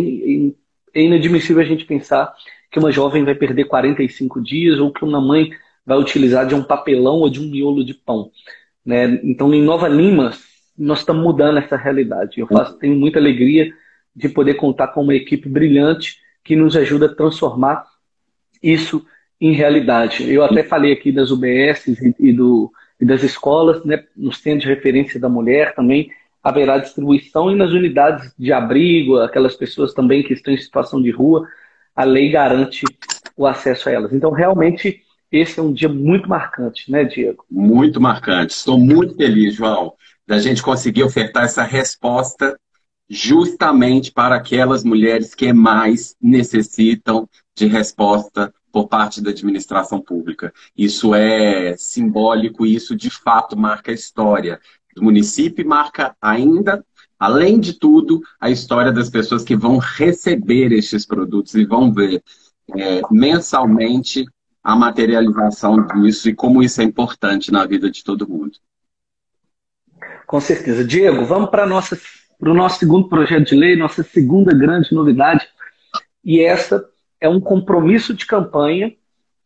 é 0.94 1.02
inadmissível 1.02 1.60
a 1.60 1.66
gente 1.66 1.84
pensar 1.84 2.32
que 2.70 2.78
uma 2.78 2.92
jovem 2.92 3.24
vai 3.24 3.34
perder 3.34 3.64
45 3.64 4.40
dias 4.40 4.78
ou 4.78 4.92
que 4.92 5.04
uma 5.04 5.20
mãe 5.20 5.50
vai 5.84 5.98
utilizar 5.98 6.46
de 6.46 6.54
um 6.54 6.62
papelão 6.62 7.16
ou 7.16 7.28
de 7.28 7.40
um 7.40 7.50
miolo 7.50 7.84
de 7.84 7.92
pão. 7.92 8.30
Né? 8.86 9.20
Então, 9.24 9.52
em 9.52 9.62
Nova 9.62 9.88
Lima, 9.88 10.32
nós 10.78 11.00
estamos 11.00 11.22
mudando 11.22 11.58
essa 11.58 11.76
realidade. 11.76 12.38
Eu 12.38 12.46
faço, 12.46 12.78
tenho 12.78 12.94
muita 12.94 13.18
alegria 13.18 13.72
de 14.14 14.28
poder 14.28 14.54
contar 14.54 14.88
com 14.88 15.02
uma 15.02 15.14
equipe 15.14 15.48
brilhante 15.48 16.18
que 16.44 16.54
nos 16.54 16.76
ajuda 16.76 17.06
a 17.06 17.14
transformar 17.14 17.84
isso 18.62 19.04
em 19.40 19.52
realidade. 19.52 20.30
Eu 20.30 20.44
até 20.44 20.62
falei 20.62 20.92
aqui 20.92 21.10
das 21.10 21.32
UBS 21.32 21.88
e, 21.88 22.14
e, 22.20 22.32
do, 22.32 22.70
e 23.00 23.04
das 23.04 23.22
escolas, 23.22 23.84
né, 23.84 24.04
nos 24.16 24.38
centros 24.38 24.62
de 24.64 24.74
referência 24.74 25.18
da 25.18 25.28
mulher 25.28 25.74
também 25.74 26.10
haverá 26.42 26.78
distribuição 26.78 27.50
e 27.50 27.54
nas 27.54 27.72
unidades 27.72 28.32
de 28.38 28.52
abrigo, 28.52 29.18
aquelas 29.18 29.56
pessoas 29.56 29.94
também 29.94 30.22
que 30.22 30.34
estão 30.34 30.52
em 30.52 30.58
situação 30.58 31.00
de 31.00 31.10
rua, 31.10 31.48
a 31.96 32.04
lei 32.04 32.30
garante 32.30 32.84
o 33.36 33.46
acesso 33.46 33.88
a 33.88 33.92
elas. 33.92 34.12
Então, 34.12 34.30
realmente, 34.30 35.02
esse 35.32 35.58
é 35.58 35.62
um 35.62 35.72
dia 35.72 35.88
muito 35.88 36.28
marcante, 36.28 36.90
né, 36.90 37.04
Diego? 37.04 37.44
Muito 37.50 38.00
marcante. 38.00 38.52
Estou 38.52 38.78
muito 38.78 39.16
feliz, 39.16 39.54
João, 39.54 39.94
da 40.26 40.38
gente 40.38 40.62
conseguir 40.62 41.02
ofertar 41.02 41.44
essa 41.44 41.62
resposta 41.62 42.58
justamente 43.08 44.12
para 44.12 44.36
aquelas 44.36 44.84
mulheres 44.84 45.34
que 45.34 45.52
mais 45.52 46.14
necessitam 46.20 47.28
de 47.54 47.66
resposta 47.66 48.52
por 48.74 48.88
parte 48.88 49.22
da 49.22 49.30
administração 49.30 50.00
pública. 50.00 50.52
Isso 50.76 51.14
é 51.14 51.76
simbólico 51.76 52.66
e 52.66 52.74
isso 52.74 52.96
de 52.96 53.08
fato 53.08 53.56
marca 53.56 53.92
a 53.92 53.94
história 53.94 54.58
do 54.96 55.04
município 55.04 55.62
e 55.62 55.64
marca 55.64 56.16
ainda, 56.20 56.84
além 57.16 57.60
de 57.60 57.74
tudo, 57.74 58.20
a 58.40 58.50
história 58.50 58.90
das 58.90 59.08
pessoas 59.08 59.44
que 59.44 59.54
vão 59.54 59.78
receber 59.78 60.72
estes 60.72 61.06
produtos 61.06 61.54
e 61.54 61.64
vão 61.64 61.92
ver 61.92 62.20
é, 62.76 63.00
mensalmente 63.12 64.24
a 64.60 64.74
materialização 64.74 65.86
disso 65.86 66.28
e 66.28 66.34
como 66.34 66.60
isso 66.60 66.80
é 66.80 66.84
importante 66.84 67.52
na 67.52 67.64
vida 67.64 67.88
de 67.88 68.02
todo 68.02 68.28
mundo. 68.28 68.58
Com 70.26 70.40
certeza. 70.40 70.84
Diego, 70.84 71.24
vamos 71.24 71.48
para 71.48 71.64
o 71.64 72.54
nosso 72.54 72.78
segundo 72.80 73.08
projeto 73.08 73.50
de 73.50 73.54
lei, 73.54 73.76
nossa 73.76 74.02
segunda 74.02 74.52
grande 74.52 74.92
novidade. 74.92 75.46
E 76.24 76.40
essa 76.40 76.84
é 77.24 77.28
um 77.28 77.40
compromisso 77.40 78.12
de 78.12 78.26
campanha 78.26 78.92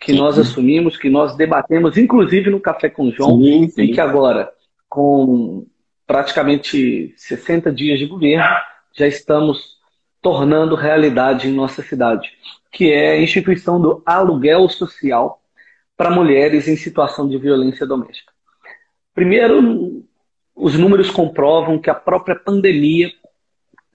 que 0.01 0.13
sim. 0.13 0.19
nós 0.19 0.37
assumimos, 0.37 0.97
que 0.97 1.09
nós 1.09 1.37
debatemos, 1.37 1.97
inclusive 1.97 2.51
no 2.51 2.59
Café 2.61 2.89
com 2.89 3.05
o 3.05 3.13
João, 3.13 3.41
sim, 3.41 3.69
sim. 3.69 3.83
e 3.83 3.93
que 3.93 4.01
agora, 4.01 4.51
com 4.89 5.65
praticamente 6.05 7.15
60 7.17 7.71
dias 7.73 8.01
de 8.01 8.07
governo, 8.07 8.45
já 8.93 9.07
estamos 9.07 9.77
tornando 10.21 10.75
realidade 10.75 11.49
em 11.49 11.53
nossa 11.53 11.81
cidade, 11.81 12.29
que 12.73 12.91
é 12.91 13.13
a 13.13 13.21
instituição 13.21 13.81
do 13.81 14.03
aluguel 14.05 14.69
social 14.69 15.41
para 15.97 16.11
mulheres 16.11 16.67
em 16.67 16.77
situação 16.77 17.29
de 17.29 17.39
violência 17.39 17.87
doméstica. 17.87 18.33
Primeiro, 19.15 20.05
os 20.55 20.77
números 20.77 21.11
comprovam 21.11 21.79
que 21.79 21.91
a 21.91 21.95
própria 21.95 22.35
pandemia 22.35 23.13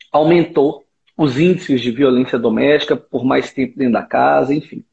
aumentou 0.09 0.82
os 1.23 1.39
índices 1.39 1.81
de 1.81 1.91
violência 1.91 2.37
doméstica 2.37 2.95
por 2.95 3.23
mais 3.23 3.51
tempo 3.51 3.77
dentro 3.77 3.93
da 3.93 4.03
casa, 4.03 4.53
enfim. 4.53 4.83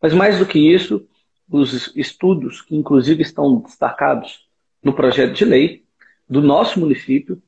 Mas 0.00 0.12
mais 0.12 0.38
do 0.38 0.46
que 0.46 0.58
isso, 0.58 1.06
os 1.50 1.94
estudos, 1.96 2.60
que 2.60 2.76
inclusive 2.76 3.22
estão 3.22 3.60
destacados 3.60 4.46
no 4.82 4.92
projeto 4.92 5.32
de 5.32 5.44
lei 5.44 5.84
do 6.28 6.42
nosso 6.42 6.78
município, 6.78 7.40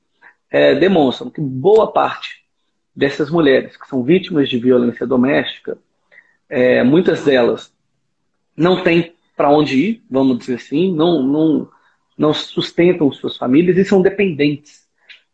é, 0.51 0.75
demonstram 0.75 1.31
que 1.31 1.41
boa 1.41 1.93
parte 1.93 2.45
dessas 2.95 3.31
mulheres 3.31 3.77
que 3.77 3.89
são 3.89 4.03
vítimas 4.03 4.49
de 4.49 4.59
violência 4.59 5.07
doméstica, 5.07 5.77
é, 6.49 6.83
muitas 6.83 7.25
delas 7.25 7.75
não 8.57 8.83
têm 8.83 9.15
para 9.37 9.51
onde 9.51 9.77
ir, 9.77 10.03
vamos 10.09 10.39
dizer 10.39 10.55
assim, 10.55 10.95
não, 10.95 11.23
não, 11.23 11.69
não 12.17 12.33
sustentam 12.33 13.11
suas 13.13 13.37
famílias 13.37 13.77
e 13.77 13.85
são 13.85 14.01
dependentes. 14.01 14.87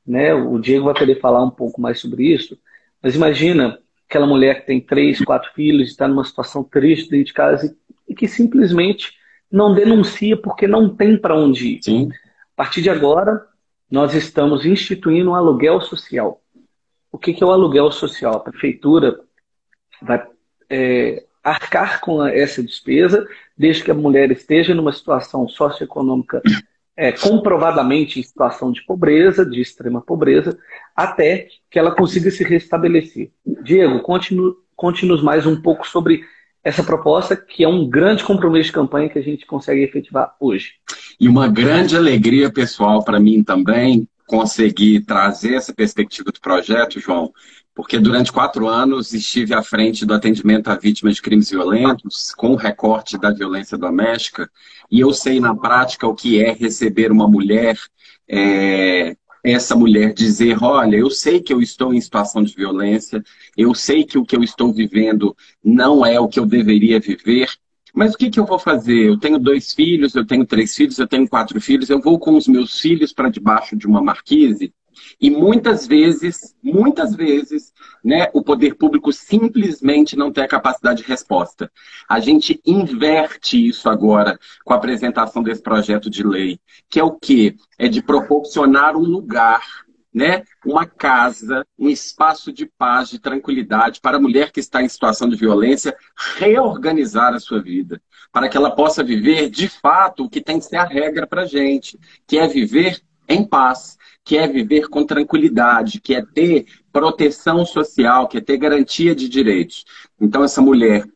Né? 0.06 0.32
O 0.32 0.59
Diego 0.59 0.87
vai 0.87 0.94
poder 0.94 1.20
falar 1.20 1.44
um 1.44 1.50
pouco 1.50 1.80
mais 1.80 2.00
sobre 2.00 2.32
isso, 2.32 2.59
mas 3.02 3.14
imagina 3.14 3.78
aquela 4.09 4.26
mulher 4.26 4.61
que 4.61 4.66
tem 4.66 4.80
três, 4.80 5.25
quatro 5.25 5.52
filhos, 5.54 5.88
está 5.88 6.09
numa 6.09 6.25
situação 6.25 6.64
triste 6.64 7.11
dentro 7.11 7.26
de 7.26 7.33
casa 7.33 7.76
e, 8.09 8.14
que 8.14 8.26
simplesmente 8.26 9.14
não 9.50 9.75
denuncia 9.75 10.37
porque 10.37 10.66
não 10.66 10.88
tem 10.95 11.16
para 11.16 11.37
onde 11.37 11.76
ir. 11.76 11.83
Sim. 11.83 12.11
A 12.54 12.57
partir 12.57 12.83
de 12.83 12.90
agora, 12.90 13.47
nós 13.90 14.14
estamos 14.14 14.66
instituindo 14.66 15.30
um 15.30 15.35
aluguel 15.35 15.80
social. 15.80 16.42
O 17.11 17.19
que, 17.19 17.33
que 17.33 17.42
é 17.42 17.47
o 17.47 17.52
aluguel 17.52 17.90
social? 17.90 18.37
A 18.37 18.40
prefeitura 18.40 19.21
vai 20.02 20.25
é, 20.69 21.25
arcar 21.42 22.00
com 22.00 22.25
essa 22.25 22.62
despesa, 22.62 23.26
desde 23.57 23.85
que 23.85 23.90
a 23.90 23.95
mulher 23.95 24.30
esteja 24.30 24.75
numa 24.75 24.92
situação 24.92 25.49
socioeconômica 25.49 26.42
é, 27.00 27.11
comprovadamente 27.12 28.21
em 28.21 28.23
situação 28.23 28.71
de 28.71 28.85
pobreza, 28.85 29.42
de 29.42 29.59
extrema 29.59 30.02
pobreza, 30.02 30.59
até 30.95 31.49
que 31.71 31.78
ela 31.78 31.95
consiga 31.95 32.30
se 32.30 32.45
restabelecer. 32.45 33.30
Diego, 33.64 34.02
conte-nos 34.76 35.23
mais 35.23 35.47
um 35.47 35.59
pouco 35.62 35.88
sobre 35.88 36.23
essa 36.62 36.85
proposta, 36.85 37.35
que 37.35 37.64
é 37.64 37.69
um 37.69 37.88
grande 37.88 38.23
compromisso 38.23 38.66
de 38.66 38.75
campanha 38.75 39.09
que 39.09 39.19
a 39.19 39.23
gente 39.23 39.47
consegue 39.47 39.83
efetivar 39.83 40.37
hoje. 40.38 40.75
E 41.19 41.26
uma 41.26 41.49
grande 41.49 41.97
alegria 41.97 42.52
pessoal 42.52 43.02
para 43.02 43.19
mim 43.19 43.42
também 43.42 44.07
conseguir 44.26 45.00
trazer 45.07 45.54
essa 45.54 45.73
perspectiva 45.73 46.30
do 46.30 46.38
projeto, 46.38 47.00
João, 47.00 47.33
porque 47.80 47.99
durante 47.99 48.30
quatro 48.30 48.68
anos 48.68 49.14
estive 49.14 49.54
à 49.54 49.62
frente 49.62 50.04
do 50.04 50.12
atendimento 50.12 50.68
a 50.68 50.76
vítimas 50.76 51.14
de 51.14 51.22
crimes 51.22 51.49
violentos, 51.49 52.34
com 52.34 52.50
o 52.50 52.54
recorte 52.54 53.16
da 53.16 53.30
violência 53.30 53.78
doméstica, 53.78 54.50
e 54.90 55.00
eu 55.00 55.14
sei 55.14 55.40
na 55.40 55.54
prática 55.54 56.06
o 56.06 56.14
que 56.14 56.44
é 56.44 56.52
receber 56.52 57.10
uma 57.10 57.26
mulher, 57.26 57.78
é, 58.28 59.16
essa 59.42 59.75
mulher 59.75 60.12
dizer: 60.12 60.62
olha, 60.62 60.94
eu 60.94 61.08
sei 61.08 61.40
que 61.40 61.54
eu 61.54 61.62
estou 61.62 61.94
em 61.94 62.00
situação 62.02 62.44
de 62.44 62.54
violência, 62.54 63.25
eu 63.56 63.75
sei 63.75 64.04
que 64.04 64.18
o 64.18 64.26
que 64.26 64.37
eu 64.37 64.42
estou 64.42 64.70
vivendo 64.75 65.34
não 65.64 66.04
é 66.04 66.20
o 66.20 66.28
que 66.28 66.38
eu 66.38 66.44
deveria 66.44 67.00
viver, 67.00 67.49
mas 67.94 68.12
o 68.12 68.18
que, 68.18 68.28
que 68.28 68.38
eu 68.38 68.44
vou 68.44 68.58
fazer? 68.58 69.08
Eu 69.08 69.18
tenho 69.18 69.38
dois 69.38 69.72
filhos, 69.72 70.14
eu 70.14 70.26
tenho 70.26 70.44
três 70.44 70.76
filhos, 70.76 70.99
eu 70.99 71.08
tenho 71.08 71.26
quatro 71.26 71.58
filhos, 71.58 71.88
eu 71.88 71.99
vou 71.99 72.18
com 72.18 72.37
os 72.37 72.46
meus 72.46 72.78
filhos 72.78 73.10
para 73.10 73.30
debaixo 73.30 73.75
de 73.75 73.87
uma 73.87 74.02
marquise 74.02 74.70
e 75.21 75.30
muitas 75.30 75.87
vezes, 75.87 76.54
muitas 76.62 77.14
vezes, 77.14 77.73
né, 78.04 78.28
o 78.33 78.42
poder 78.42 78.75
público 78.75 79.12
simplesmente 79.12 80.16
não 80.16 80.33
tem 80.33 80.45
a 80.45 80.49
capacidade 80.49 81.02
de 81.02 81.09
resposta. 81.09 81.71
A 82.09 82.21
gente 82.21 82.61
inverte 82.64 83.69
isso 83.69 83.88
agora 83.88 84.38
com 84.64 84.73
a 84.73 84.76
apresentação 84.76 85.42
desse 85.42 85.62
projeto 85.62 86.09
de 86.09 86.23
lei, 86.23 86.59
que 86.88 86.99
é 86.99 87.04
o 87.04 87.12
quê? 87.12 87.57
É 87.78 87.88
de 87.88 88.02
proporcionar 88.02 88.97
um 88.97 89.02
lugar 89.02 89.62
né, 90.12 90.42
uma 90.66 90.87
casa, 90.87 91.64
um 91.78 91.88
espaço 91.88 92.52
de 92.52 92.66
paz, 92.66 93.09
de 93.09 93.19
tranquilidade 93.19 94.00
para 94.00 94.16
a 94.16 94.21
mulher 94.21 94.50
que 94.50 94.61
está 94.61 94.83
em 94.83 94.88
situação 94.88 95.28
de 95.28 95.37
violência 95.37 95.97
reorganizar 96.37 97.33
a 97.33 97.40
sua 97.40 97.62
vida, 97.62 98.02
para 98.33 98.49
que 98.49 98.57
ela 98.57 98.75
possa 98.75 99.04
viver 99.04 99.49
de 99.49 99.69
fato 99.69 100.25
o 100.25 100.30
que 100.30 100.40
tem 100.40 100.59
que 100.59 100.64
ser 100.64 100.76
a 100.76 100.85
regra 100.85 101.26
para 101.26 101.42
a 101.42 101.47
gente, 101.47 101.99
que 102.26 102.38
é 102.38 102.47
viver 102.47 103.00
em 103.28 103.45
paz, 103.45 103.97
que 104.25 104.37
é 104.37 104.47
viver 104.47 104.89
com 104.89 105.05
tranquilidade, 105.05 106.00
que 106.00 106.15
é 106.15 106.25
ter 106.25 106.67
proteção 106.93 107.65
social, 107.65 108.29
que 108.29 108.39
é 108.39 108.41
ter 108.41 108.57
garantia 108.57 109.15
de 109.15 109.29
direitos. 109.29 109.85
Então, 110.21 110.45
essa 110.45 110.61
mulher 110.61 111.07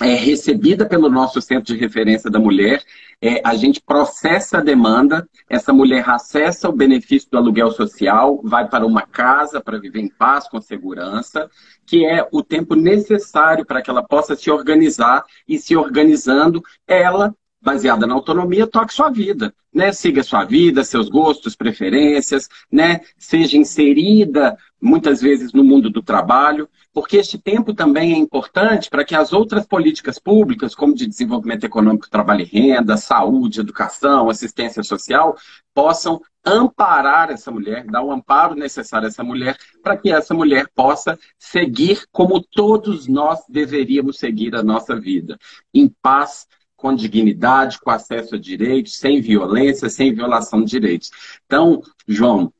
é 0.00 0.14
recebida 0.14 0.86
pelo 0.86 1.10
nosso 1.10 1.40
centro 1.40 1.74
de 1.74 1.78
referência 1.78 2.30
da 2.30 2.38
mulher, 2.38 2.82
é, 3.20 3.40
a 3.44 3.54
gente 3.54 3.80
processa 3.80 4.58
a 4.58 4.60
demanda, 4.62 5.28
essa 5.48 5.72
mulher 5.72 6.08
acessa 6.08 6.68
o 6.68 6.72
benefício 6.72 7.30
do 7.30 7.38
aluguel 7.38 7.70
social, 7.70 8.40
vai 8.42 8.66
para 8.68 8.86
uma 8.86 9.02
casa 9.02 9.60
para 9.60 9.78
viver 9.78 10.00
em 10.00 10.08
paz, 10.08 10.48
com 10.48 10.60
segurança, 10.60 11.48
que 11.86 12.04
é 12.04 12.26
o 12.32 12.42
tempo 12.42 12.74
necessário 12.74 13.66
para 13.66 13.82
que 13.82 13.90
ela 13.90 14.02
possa 14.02 14.34
se 14.34 14.50
organizar 14.50 15.24
e 15.46 15.58
se 15.58 15.76
organizando, 15.76 16.62
ela 16.86 17.34
baseada 17.62 18.06
na 18.06 18.14
autonomia, 18.14 18.66
toque 18.66 18.92
sua 18.92 19.08
vida, 19.08 19.54
né? 19.72 19.92
Siga 19.92 20.22
sua 20.22 20.44
vida, 20.44 20.82
seus 20.84 21.08
gostos, 21.08 21.54
preferências, 21.54 22.48
né? 22.70 23.00
Seja 23.16 23.56
inserida 23.56 24.56
muitas 24.80 25.20
vezes 25.20 25.52
no 25.52 25.62
mundo 25.62 25.88
do 25.88 26.02
trabalho, 26.02 26.68
porque 26.92 27.16
este 27.16 27.38
tempo 27.38 27.72
também 27.72 28.12
é 28.12 28.18
importante 28.18 28.90
para 28.90 29.04
que 29.04 29.14
as 29.14 29.32
outras 29.32 29.64
políticas 29.64 30.18
públicas, 30.18 30.74
como 30.74 30.94
de 30.94 31.06
desenvolvimento 31.06 31.64
econômico, 31.64 32.10
trabalho 32.10 32.42
e 32.42 32.44
renda, 32.44 32.96
saúde, 32.96 33.60
educação, 33.60 34.28
assistência 34.28 34.82
social, 34.82 35.36
possam 35.72 36.20
amparar 36.44 37.30
essa 37.30 37.52
mulher, 37.52 37.84
dar 37.86 38.02
o 38.02 38.10
amparo 38.10 38.56
necessário 38.56 39.06
a 39.06 39.08
essa 39.08 39.22
mulher, 39.22 39.56
para 39.80 39.96
que 39.96 40.10
essa 40.10 40.34
mulher 40.34 40.66
possa 40.74 41.16
seguir 41.38 42.02
como 42.10 42.42
todos 42.42 43.06
nós 43.06 43.38
deveríamos 43.48 44.18
seguir 44.18 44.56
a 44.56 44.62
nossa 44.62 44.98
vida, 44.98 45.38
em 45.72 45.88
paz, 46.02 46.48
com 46.82 46.94
dignidade, 46.94 47.78
com 47.80 47.90
acesso 47.90 48.34
a 48.34 48.38
direitos, 48.38 48.98
sem 48.98 49.20
violência, 49.20 49.88
sem 49.88 50.12
violação 50.12 50.64
de 50.64 50.70
direitos. 50.72 51.12
Então, 51.46 51.80
João, 52.08 52.52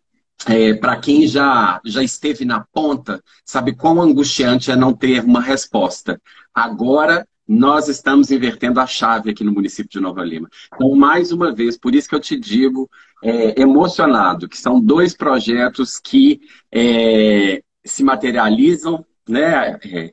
é, 0.47 0.75
para 0.75 0.97
quem 0.97 1.26
já, 1.26 1.81
já 1.85 2.02
esteve 2.02 2.45
na 2.45 2.64
ponta, 2.73 3.21
sabe 3.45 3.75
quão 3.75 4.00
angustiante 4.00 4.71
é 4.71 4.76
não 4.76 4.95
ter 4.95 5.25
uma 5.25 5.41
resposta. 5.41 6.21
Agora, 6.55 7.26
nós 7.47 7.88
estamos 7.88 8.31
invertendo 8.31 8.79
a 8.79 8.87
chave 8.87 9.31
aqui 9.31 9.43
no 9.43 9.52
município 9.52 9.91
de 9.91 10.00
Nova 10.00 10.25
Lima. 10.25 10.49
Então, 10.73 10.95
mais 10.95 11.33
uma 11.33 11.52
vez, 11.52 11.76
por 11.76 11.93
isso 11.93 12.09
que 12.09 12.14
eu 12.14 12.21
te 12.21 12.38
digo, 12.38 12.88
é, 13.25 13.61
emocionado, 13.61 14.49
que 14.49 14.57
são 14.57 14.81
dois 14.81 15.14
projetos 15.14 15.99
que 15.99 16.41
é, 16.71 17.61
se 17.85 18.05
materializam 18.05 19.05
né, 19.29 19.79
é, 19.85 20.12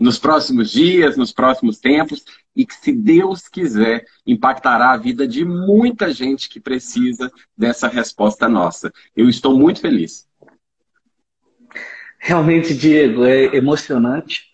nos 0.00 0.18
próximos 0.18 0.70
dias, 0.72 1.18
nos 1.18 1.30
próximos 1.30 1.78
tempos, 1.78 2.24
e 2.56 2.64
que, 2.64 2.74
se 2.74 2.90
Deus 2.90 3.46
quiser, 3.46 4.06
impactará 4.26 4.92
a 4.92 4.96
vida 4.96 5.28
de 5.28 5.44
muita 5.44 6.10
gente 6.10 6.48
que 6.48 6.58
precisa 6.58 7.30
dessa 7.56 7.86
resposta 7.86 8.48
nossa. 8.48 8.90
Eu 9.14 9.28
estou 9.28 9.56
muito 9.56 9.80
feliz. 9.82 10.26
Realmente, 12.18 12.74
Diego, 12.74 13.24
é 13.26 13.54
emocionante. 13.54 14.46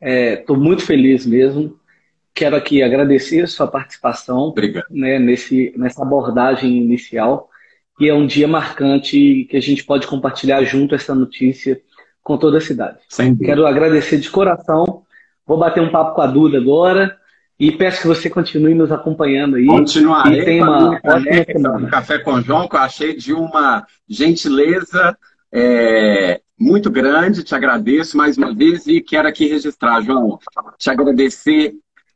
Estou 0.00 0.56
é, 0.56 0.58
muito 0.58 0.82
feliz 0.82 1.24
mesmo. 1.24 1.80
Quero 2.34 2.56
aqui 2.56 2.82
agradecer 2.82 3.42
a 3.42 3.46
sua 3.46 3.66
participação 3.66 4.54
né, 4.90 5.18
nesse, 5.18 5.72
nessa 5.76 6.02
abordagem 6.02 6.76
inicial. 6.76 7.50
E 7.98 8.08
é 8.08 8.14
um 8.14 8.26
dia 8.26 8.48
marcante 8.48 9.46
que 9.48 9.56
a 9.56 9.60
gente 9.60 9.84
pode 9.84 10.06
compartilhar 10.06 10.62
junto 10.64 10.94
essa 10.94 11.14
notícia 11.14 11.80
com 12.22 12.38
toda 12.38 12.58
a 12.58 12.60
cidade. 12.60 12.98
Quero 13.44 13.66
agradecer 13.66 14.18
de 14.18 14.30
coração. 14.30 15.02
Vou 15.46 15.58
bater 15.58 15.82
um 15.82 15.90
papo 15.90 16.14
com 16.14 16.20
a 16.20 16.26
Duda 16.26 16.58
agora 16.58 17.16
e 17.58 17.70
peço 17.72 18.02
que 18.02 18.08
você 18.08 18.30
continue 18.30 18.74
nos 18.74 18.90
acompanhando 18.90 19.56
aí. 19.56 19.66
Continuarei 19.66 20.40
e 20.40 20.44
tem 20.44 20.62
uma 20.62 21.00
ótima 21.04 21.86
Café 21.88 22.18
com 22.18 22.40
João, 22.40 22.68
que 22.68 22.76
eu 22.76 22.80
achei 22.80 23.14
de 23.14 23.32
uma 23.32 23.86
gentileza 24.08 25.16
é, 25.52 26.40
muito 26.58 26.90
grande. 26.90 27.42
Te 27.42 27.54
agradeço 27.54 28.16
mais 28.16 28.38
uma 28.38 28.54
vez 28.54 28.86
e 28.86 29.00
quero 29.00 29.28
aqui 29.28 29.46
registrar, 29.46 30.00
João, 30.02 30.38
te 30.78 30.90
agradecer 30.90 31.74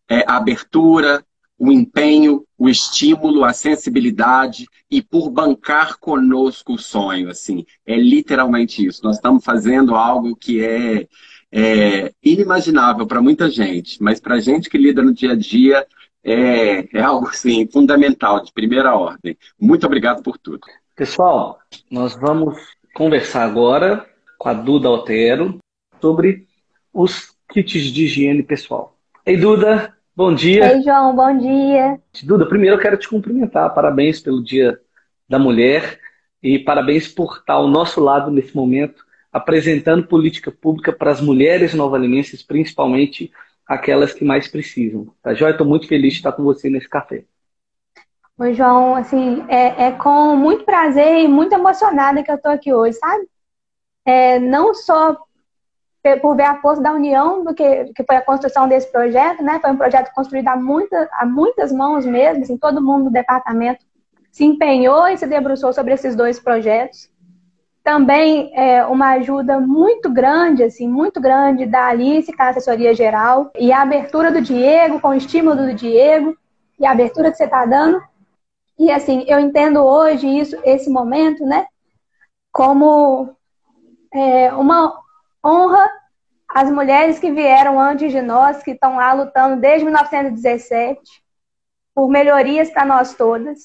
é, 0.09 0.25
a 0.27 0.37
abertura, 0.37 1.25
o 1.59 1.73
empenho, 1.73 2.45
o 2.59 2.69
estímulo, 2.69 3.45
a 3.45 3.53
sensibilidade 3.53 4.67
e 4.91 5.01
por 5.03 5.31
bancar 5.31 5.99
conosco 5.99 6.75
o 6.75 6.79
sonho, 6.79 7.31
assim, 7.31 7.65
é 7.87 7.97
literalmente 7.97 8.85
isso. 8.85 9.03
Nós 9.03 9.17
estamos 9.17 9.45
fazendo 9.45 9.95
algo 9.95 10.37
que 10.37 10.63
é, 10.63 11.07
é 11.51 12.13
inimaginável 12.23 13.07
para 13.07 13.23
muita 13.23 13.51
gente, 13.51 14.03
mas 14.03 14.21
para 14.21 14.35
a 14.37 14.41
gente 14.41 14.69
que 14.69 14.79
lida 14.79 15.03
no 15.03 15.15
dia 15.15 15.33
a 15.33 15.37
dia 15.37 15.87
é, 16.23 16.99
é 16.99 17.01
algo 17.01 17.29
assim 17.29 17.67
fundamental, 17.69 18.43
de 18.43 18.53
primeira 18.53 18.95
ordem. 18.95 19.37
Muito 19.59 19.87
obrigado 19.87 20.23
por 20.23 20.37
tudo. 20.37 20.61
Pessoal, 20.95 21.59
nós 21.91 22.15
vamos 22.17 22.59
conversar 22.95 23.45
agora 23.45 24.07
com 24.39 24.49
a 24.49 24.55
Duda 24.55 24.91
Otero 24.91 25.59
sobre 26.01 26.47
os 26.93 27.35
kits 27.51 27.93
de 27.93 28.05
higiene 28.05 28.43
pessoal. 28.43 28.97
Ei, 29.25 29.37
Duda, 29.37 29.96
Bom 30.17 30.35
dia. 30.35 30.73
Oi, 30.73 30.81
João, 30.81 31.15
bom 31.15 31.37
dia. 31.37 32.01
Duda, 32.25 32.47
primeiro 32.49 32.77
eu 32.77 32.81
quero 32.81 32.97
te 32.97 33.07
cumprimentar. 33.07 33.75
Parabéns 33.75 34.19
pelo 34.19 34.43
Dia 34.43 34.81
da 35.29 35.39
Mulher 35.39 36.01
e 36.43 36.59
parabéns 36.59 37.07
por 37.07 37.37
estar 37.37 37.53
ao 37.53 37.69
nosso 37.69 38.01
lado 38.01 38.31
nesse 38.31 38.57
momento, 38.57 39.05
apresentando 39.31 40.07
política 40.07 40.51
pública 40.51 40.91
para 40.91 41.11
as 41.11 41.21
mulheres 41.21 41.75
novalinenses, 41.75 42.43
principalmente 42.43 43.31
aquelas 43.67 44.15
que 44.15 44.25
mais 44.25 44.49
precisam. 44.49 45.13
Tá 45.23 45.35
joia? 45.35 45.51
Estou 45.51 45.67
muito 45.67 45.87
feliz 45.87 46.15
de 46.15 46.21
estar 46.21 46.33
com 46.33 46.43
você 46.43 46.71
nesse 46.71 46.89
café. 46.89 47.25
Oi, 48.39 48.55
João, 48.55 48.95
assim, 48.95 49.45
é, 49.49 49.89
é 49.89 49.93
com 49.93 50.35
muito 50.35 50.65
prazer 50.65 51.25
e 51.25 51.29
muito 51.29 51.53
emocionada 51.53 52.23
que 52.23 52.31
eu 52.31 52.37
estou 52.37 52.53
aqui 52.53 52.73
hoje, 52.73 52.97
sabe? 52.97 53.29
É, 54.03 54.39
não 54.39 54.73
só 54.73 55.26
por 56.15 56.37
ver 56.37 56.45
a 56.45 56.61
força 56.61 56.81
da 56.81 56.93
união 56.93 57.43
do 57.43 57.53
que, 57.53 57.87
que 57.87 58.05
foi 58.05 58.17
a 58.17 58.23
construção 58.23 58.69
desse 58.69 58.93
projeto, 58.93 59.43
né? 59.43 59.59
Foi 59.61 59.71
um 59.71 59.77
projeto 59.77 60.13
construído 60.15 60.47
a, 60.47 60.57
muita, 60.57 61.09
a 61.13 61.27
muitas 61.27 61.73
mãos 61.73 62.07
mesmo, 62.07 62.45
assim, 62.45 62.57
todo 62.57 62.81
mundo 62.81 63.05
do 63.05 63.11
departamento 63.11 63.85
se 64.31 64.45
empenhou 64.45 65.09
e 65.09 65.17
se 65.17 65.27
debruçou 65.27 65.73
sobre 65.73 65.95
esses 65.95 66.15
dois 66.15 66.39
projetos. 66.39 67.11
Também 67.83 68.53
é, 68.55 68.85
uma 68.85 69.13
ajuda 69.13 69.59
muito 69.59 70.11
grande, 70.11 70.63
assim, 70.63 70.87
muito 70.87 71.21
grande 71.21 71.67
da 71.67 71.87
Alice 71.87 72.33
com 72.33 72.43
a 72.43 72.51
assessoria 72.51 72.95
geral 72.95 73.51
e 73.59 73.73
a 73.73 73.81
abertura 73.81 74.31
do 74.31 74.41
Diego, 74.41 75.01
com 75.01 75.09
o 75.09 75.15
estímulo 75.15 75.57
do 75.57 75.75
Diego 75.75 76.37
e 76.79 76.85
a 76.85 76.91
abertura 76.91 77.31
que 77.31 77.37
você 77.37 77.45
está 77.45 77.65
dando. 77.65 78.03
E 78.79 78.91
assim, 78.91 79.25
eu 79.27 79.41
entendo 79.41 79.83
hoje 79.83 80.27
isso, 80.27 80.57
esse 80.65 80.91
momento, 80.91 81.45
né, 81.45 81.67
como 82.53 83.35
é, 84.13 84.53
uma 84.53 84.93
honra 85.47 85.89
as 86.49 86.71
mulheres 86.71 87.19
que 87.19 87.31
vieram 87.31 87.81
antes 87.81 88.11
de 88.11 88.23
nós, 88.23 88.63
que 88.63 88.73
estão 88.73 88.97
lá 88.97 89.13
lutando 89.13 89.61
desde 89.61 89.85
1917 89.85 91.01
por 91.95 92.09
melhorias 92.09 92.71
para 92.71 92.85
nós 92.85 93.15
todas 93.15 93.59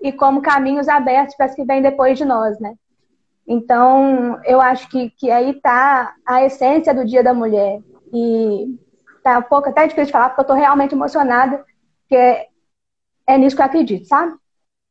e 0.00 0.12
como 0.12 0.42
caminhos 0.42 0.88
abertos 0.88 1.36
para 1.36 1.46
as 1.46 1.54
que 1.54 1.64
vêm 1.64 1.82
depois 1.82 2.18
de 2.18 2.24
nós, 2.24 2.58
né? 2.58 2.74
Então, 3.46 4.40
eu 4.44 4.60
acho 4.60 4.88
que, 4.88 5.10
que 5.10 5.30
aí 5.30 5.50
está 5.50 6.14
a 6.26 6.44
essência 6.44 6.94
do 6.94 7.04
Dia 7.04 7.22
da 7.22 7.34
Mulher. 7.34 7.80
E 8.12 8.78
tá 9.22 9.38
um 9.38 9.42
pouco 9.42 9.68
até 9.68 9.82
difícil 9.82 10.06
de 10.06 10.12
falar, 10.12 10.30
porque 10.30 10.40
eu 10.40 10.42
estou 10.42 10.56
realmente 10.56 10.94
emocionada, 10.94 11.64
porque 12.02 12.16
é, 12.16 12.48
é 13.26 13.38
nisso 13.38 13.56
que 13.56 13.62
eu 13.62 13.66
acredito, 13.66 14.06
sabe? 14.06 14.34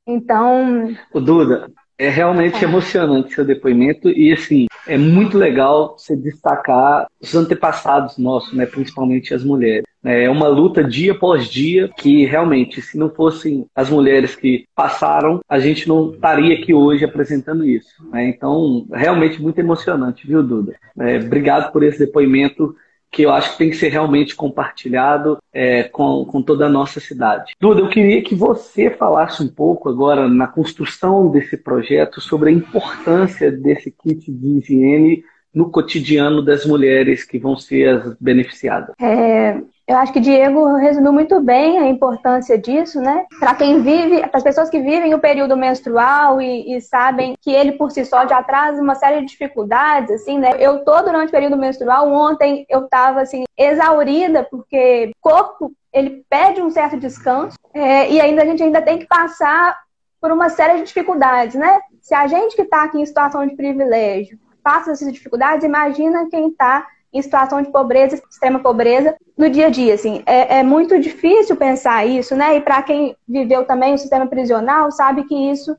Então. 0.05 0.89
O 1.13 1.19
Duda, 1.19 1.71
é 2.01 2.09
realmente 2.09 2.65
é. 2.65 2.67
emocionante 2.67 3.35
seu 3.35 3.45
depoimento 3.45 4.09
e 4.09 4.33
assim 4.33 4.65
é 4.87 4.97
muito 4.97 5.37
legal 5.37 5.95
você 5.95 6.15
destacar 6.15 7.05
os 7.21 7.35
antepassados 7.35 8.17
nossos, 8.17 8.53
né, 8.53 8.65
principalmente 8.65 9.35
as 9.35 9.43
mulheres. 9.43 9.83
É 10.03 10.27
uma 10.27 10.47
luta 10.47 10.83
dia 10.83 11.11
após 11.11 11.47
dia 11.47 11.87
que 11.95 12.25
realmente, 12.25 12.81
se 12.81 12.97
não 12.97 13.07
fossem 13.07 13.67
as 13.75 13.91
mulheres 13.91 14.35
que 14.35 14.65
passaram, 14.75 15.41
a 15.47 15.59
gente 15.59 15.87
não 15.87 16.11
estaria 16.11 16.55
aqui 16.55 16.73
hoje 16.73 17.05
apresentando 17.05 17.63
isso. 17.63 17.91
Né? 18.11 18.29
Então, 18.29 18.87
realmente 18.91 19.39
muito 19.39 19.59
emocionante, 19.59 20.25
viu, 20.25 20.41
Duda? 20.41 20.73
É, 20.99 21.17
obrigado 21.17 21.71
por 21.71 21.83
esse 21.83 21.99
depoimento 21.99 22.75
que 23.11 23.23
eu 23.23 23.31
acho 23.31 23.51
que 23.51 23.57
tem 23.57 23.69
que 23.69 23.75
ser 23.75 23.89
realmente 23.89 24.35
compartilhado 24.35 25.37
é, 25.53 25.83
com, 25.83 26.25
com 26.25 26.41
toda 26.41 26.65
a 26.65 26.69
nossa 26.69 26.99
cidade. 26.99 27.53
Duda, 27.59 27.81
eu 27.81 27.89
queria 27.89 28.21
que 28.23 28.33
você 28.33 28.89
falasse 28.89 29.43
um 29.43 29.49
pouco 29.49 29.89
agora 29.89 30.29
na 30.29 30.47
construção 30.47 31.29
desse 31.29 31.57
projeto 31.57 32.21
sobre 32.21 32.49
a 32.49 32.53
importância 32.53 33.51
desse 33.51 33.91
kit 33.91 34.31
de 34.31 34.47
higiene 34.57 35.23
no 35.53 35.69
cotidiano 35.69 36.41
das 36.41 36.65
mulheres 36.65 37.25
que 37.25 37.37
vão 37.37 37.57
ser 37.57 37.89
as 37.89 38.15
beneficiadas. 38.19 38.95
É, 38.99 39.61
eu 39.91 39.97
acho 39.97 40.13
que 40.13 40.21
Diego 40.21 40.75
resumiu 40.77 41.11
muito 41.11 41.41
bem 41.41 41.77
a 41.77 41.89
importância 41.89 42.57
disso, 42.57 43.01
né? 43.01 43.25
Para 43.39 43.55
quem 43.55 43.81
vive, 43.81 44.21
para 44.21 44.37
as 44.37 44.43
pessoas 44.43 44.69
que 44.69 44.79
vivem 44.79 45.13
o 45.13 45.19
período 45.19 45.57
menstrual 45.57 46.41
e, 46.41 46.77
e, 46.77 46.81
sabem 46.81 47.35
que 47.41 47.51
ele 47.51 47.73
por 47.73 47.91
si 47.91 48.05
só 48.05 48.25
já 48.25 48.41
traz 48.41 48.79
uma 48.79 48.95
série 48.95 49.19
de 49.19 49.27
dificuldades, 49.27 50.11
assim, 50.11 50.39
né? 50.39 50.51
Eu 50.57 50.85
tô 50.85 51.01
durante 51.01 51.27
o 51.27 51.31
período 51.31 51.57
menstrual, 51.57 52.09
ontem 52.09 52.65
eu 52.69 52.87
tava 52.87 53.21
assim 53.21 53.43
exaurida 53.57 54.47
porque 54.49 55.11
corpo 55.19 55.73
ele 55.91 56.23
pede 56.29 56.61
um 56.61 56.69
certo 56.69 56.97
descanso 56.97 57.57
é, 57.73 58.09
e 58.09 58.21
ainda 58.21 58.43
a 58.43 58.45
gente 58.45 58.63
ainda 58.63 58.81
tem 58.81 58.97
que 58.97 59.07
passar 59.07 59.77
por 60.21 60.31
uma 60.31 60.47
série 60.47 60.77
de 60.77 60.83
dificuldades, 60.83 61.55
né? 61.55 61.81
Se 62.01 62.15
a 62.15 62.27
gente 62.27 62.55
que 62.55 62.61
está 62.61 62.83
aqui 62.83 62.97
em 62.97 63.05
situação 63.05 63.45
de 63.45 63.57
privilégio 63.57 64.39
passa 64.63 64.91
essas 64.91 65.11
dificuldades, 65.11 65.65
imagina 65.65 66.29
quem 66.29 66.47
está 66.47 66.87
em 67.13 67.21
situação 67.21 67.61
de 67.61 67.69
pobreza, 67.69 68.15
extrema 68.29 68.59
pobreza, 68.59 69.15
no 69.37 69.49
dia 69.49 69.67
a 69.67 69.69
dia. 69.69 69.93
Assim, 69.93 70.23
é, 70.25 70.59
é 70.59 70.63
muito 70.63 70.99
difícil 70.99 71.55
pensar 71.55 72.05
isso, 72.05 72.35
né? 72.35 72.55
E 72.55 72.61
para 72.61 72.81
quem 72.81 73.15
viveu 73.27 73.65
também 73.65 73.93
o 73.93 73.97
sistema 73.97 74.27
prisional, 74.27 74.91
sabe 74.91 75.23
que 75.25 75.35
isso 75.35 75.75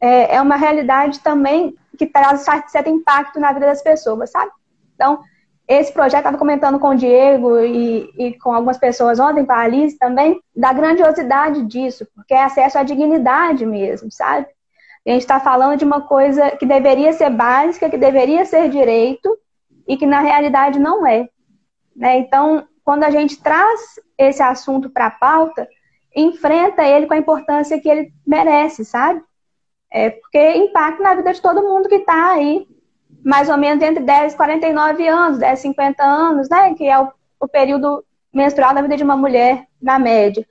é, 0.00 0.36
é 0.36 0.40
uma 0.40 0.56
realidade 0.56 1.20
também 1.20 1.74
que 1.98 2.06
traz 2.06 2.46
certo 2.68 2.88
impacto 2.88 3.38
na 3.38 3.52
vida 3.52 3.66
das 3.66 3.82
pessoas, 3.82 4.30
sabe? 4.30 4.50
Então, 4.94 5.20
esse 5.68 5.92
projeto, 5.92 6.20
estava 6.20 6.38
comentando 6.38 6.80
com 6.80 6.88
o 6.88 6.96
Diego 6.96 7.60
e, 7.60 8.10
e, 8.18 8.38
com 8.38 8.52
algumas 8.52 8.76
pessoas 8.76 9.20
ontem, 9.20 9.44
com 9.44 9.52
a 9.52 9.60
Alice 9.60 9.96
também, 9.98 10.40
da 10.56 10.72
grandiosidade 10.72 11.62
disso, 11.64 12.06
porque 12.14 12.34
é 12.34 12.42
acesso 12.42 12.78
à 12.78 12.82
dignidade 12.82 13.64
mesmo, 13.64 14.10
sabe? 14.10 14.48
A 15.06 15.10
gente 15.10 15.22
está 15.22 15.38
falando 15.38 15.78
de 15.78 15.84
uma 15.84 16.00
coisa 16.00 16.50
que 16.52 16.66
deveria 16.66 17.12
ser 17.12 17.30
básica, 17.30 17.88
que 17.88 17.96
deveria 17.96 18.44
ser 18.44 18.68
direito, 18.68 19.38
e 19.90 19.96
que 19.96 20.06
na 20.06 20.20
realidade 20.20 20.78
não 20.78 21.04
é. 21.04 21.28
Né? 21.96 22.18
Então, 22.18 22.64
quando 22.84 23.02
a 23.02 23.10
gente 23.10 23.42
traz 23.42 23.98
esse 24.16 24.40
assunto 24.40 24.88
para 24.88 25.06
a 25.06 25.10
pauta, 25.10 25.68
enfrenta 26.14 26.84
ele 26.84 27.08
com 27.08 27.14
a 27.14 27.18
importância 27.18 27.80
que 27.80 27.88
ele 27.88 28.12
merece, 28.24 28.84
sabe? 28.84 29.20
É, 29.92 30.10
porque 30.10 30.54
impacta 30.58 31.02
na 31.02 31.14
vida 31.16 31.32
de 31.32 31.42
todo 31.42 31.64
mundo 31.64 31.88
que 31.88 31.96
está 31.96 32.30
aí, 32.30 32.68
mais 33.24 33.48
ou 33.48 33.56
menos 33.56 33.82
entre 33.82 34.04
10 34.04 34.32
e 34.32 34.36
49 34.36 35.08
anos, 35.08 35.38
10 35.38 35.58
e 35.58 35.62
50 35.62 36.04
anos, 36.04 36.48
né? 36.48 36.72
Que 36.74 36.86
é 36.88 36.96
o, 37.00 37.12
o 37.40 37.48
período 37.48 38.04
menstrual 38.32 38.72
da 38.72 38.82
vida 38.82 38.96
de 38.96 39.02
uma 39.02 39.16
mulher, 39.16 39.66
na 39.82 39.98
média. 39.98 40.46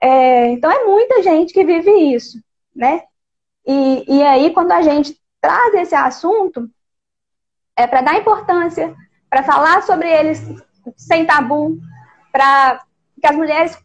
É, 0.00 0.46
então, 0.50 0.70
é 0.70 0.84
muita 0.84 1.24
gente 1.24 1.52
que 1.52 1.64
vive 1.64 1.90
isso, 2.14 2.38
né? 2.72 3.02
E, 3.66 4.04
e 4.06 4.22
aí, 4.22 4.52
quando 4.52 4.70
a 4.70 4.80
gente 4.80 5.20
traz 5.40 5.74
esse 5.74 5.94
assunto, 5.96 6.70
é 7.76 7.86
para 7.86 8.02
dar 8.02 8.18
importância, 8.18 8.94
para 9.28 9.42
falar 9.42 9.82
sobre 9.82 10.08
eles 10.08 10.42
sem 10.96 11.24
tabu, 11.24 11.78
para 12.32 12.82
que 13.20 13.26
as 13.26 13.36
mulheres 13.36 13.78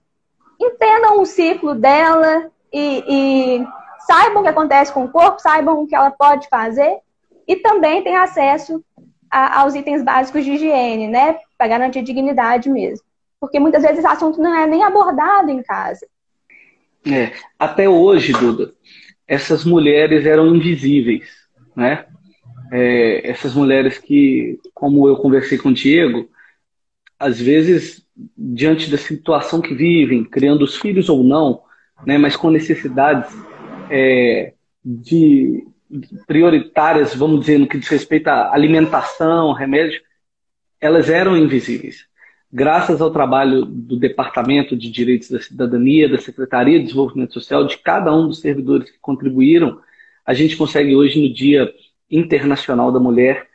entendam 0.60 1.22
o 1.22 1.26
ciclo 1.26 1.74
dela 1.74 2.52
e, 2.72 3.04
e, 3.08 3.68
saibam 4.06 4.42
o 4.42 4.44
que 4.44 4.50
acontece 4.50 4.92
com 4.92 5.06
o 5.06 5.10
corpo, 5.10 5.40
saibam 5.40 5.82
o 5.82 5.88
que 5.88 5.96
ela 5.96 6.12
pode 6.12 6.48
fazer 6.50 6.98
e 7.48 7.56
também 7.58 8.04
tenham 8.04 8.22
acesso 8.22 8.84
a, 9.32 9.62
aos 9.62 9.76
itens 9.76 10.04
básicos 10.04 10.44
de 10.44 10.52
higiene, 10.52 11.08
né? 11.08 11.38
Para 11.58 11.68
garantir 11.68 12.02
dignidade 12.02 12.70
mesmo. 12.70 13.06
Porque 13.40 13.60
muitas 13.60 13.82
vezes 13.82 14.00
esse 14.00 14.08
assunto 14.08 14.42
não 14.42 14.54
é 14.54 14.68
nem 14.68 14.84
abordado 14.84 15.50
em 15.50 15.64
casa. 15.64 16.06
É, 17.08 17.32
até 17.58 17.88
hoje, 17.88 18.34
Duda, 18.34 18.74
essas 19.26 19.64
mulheres 19.64 20.26
eram 20.26 20.54
invisíveis, 20.54 21.30
né? 21.76 22.06
É, 22.72 23.30
essas 23.30 23.54
mulheres 23.54 23.98
que, 23.98 24.60
como 24.74 25.08
eu 25.08 25.16
conversei 25.18 25.58
com 25.58 25.70
o 25.70 25.74
Diego, 25.74 26.30
às 27.20 27.40
vezes, 27.40 28.06
diante 28.38 28.90
da 28.90 28.98
situação 28.98 29.62
que 29.62 29.74
vivem, 29.74 30.24
criando 30.24 30.64
os 30.64 30.78
filhos 30.78 31.10
ou 31.10 31.24
não, 31.24 31.62
né, 32.06 32.18
mas 32.18 32.36
com 32.36 32.50
necessidades 32.50 33.36
é, 33.90 34.54
de 34.84 35.66
prioritárias, 36.28 37.16
vamos 37.16 37.42
dizer, 37.42 37.58
no 37.58 37.68
que 37.68 37.78
diz 37.78 37.88
respeito 37.90 38.28
à 38.28 38.54
alimentação, 38.54 39.54
remédio, 39.54 40.02
elas 40.80 41.10
eram 41.10 41.36
invisíveis. 41.36 42.08
Graças 42.52 43.02
ao 43.02 43.12
trabalho 43.12 43.66
do 43.66 43.98
Departamento 43.98 44.76
de 44.76 44.90
Direitos 44.90 45.30
da 45.30 45.40
Cidadania, 45.40 46.10
da 46.10 46.18
Secretaria 46.18 46.80
de 46.80 46.86
Desenvolvimento 46.86 47.34
Social, 47.34 47.66
de 47.68 47.78
cada 47.78 48.16
um 48.16 48.28
dos 48.28 48.40
servidores 48.40 48.90
que 48.90 48.98
contribuíram, 49.00 49.82
a 50.26 50.34
gente 50.34 50.56
consegue 50.56 50.96
hoje, 50.96 51.22
no 51.22 51.34
Dia 51.34 51.72
Internacional 52.10 52.92
da 52.92 53.00
Mulher, 53.00 53.48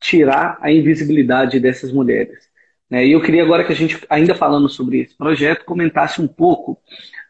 tirar 0.00 0.58
a 0.60 0.70
invisibilidade 0.70 1.58
dessas 1.58 1.92
mulheres. 1.92 2.48
Né? 2.90 3.06
E 3.06 3.12
eu 3.12 3.20
queria 3.20 3.42
agora 3.42 3.64
que 3.64 3.72
a 3.72 3.76
gente, 3.76 3.98
ainda 4.08 4.34
falando 4.34 4.68
sobre 4.68 5.00
esse 5.00 5.16
projeto, 5.16 5.64
comentasse 5.64 6.20
um 6.20 6.28
pouco 6.28 6.78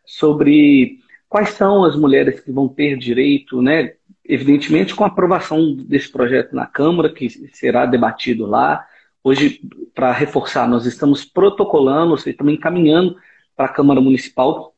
sobre 0.05 0.98
quais 1.29 1.50
são 1.50 1.85
as 1.85 1.96
mulheres 1.96 2.40
que 2.40 2.52
vão 2.52 2.68
ter 2.68 2.96
direito, 2.96 3.61
né? 3.62 3.94
evidentemente 4.24 4.94
com 4.94 5.05
a 5.05 5.07
aprovação 5.07 5.74
desse 5.74 6.11
projeto 6.11 6.55
na 6.55 6.66
Câmara, 6.66 7.12
que 7.12 7.29
será 7.55 7.87
debatido 7.87 8.46
lá. 8.46 8.87
Hoje, 9.22 9.61
para 9.94 10.12
reforçar, 10.12 10.68
nós 10.68 10.87
estamos 10.87 11.24
protocolando, 11.24 12.16
seja, 12.16 12.31
estamos 12.31 12.52
encaminhando 12.52 13.16
para 13.57 13.66
a 13.66 13.72
Câmara 13.72 14.00
Municipal, 14.00 14.74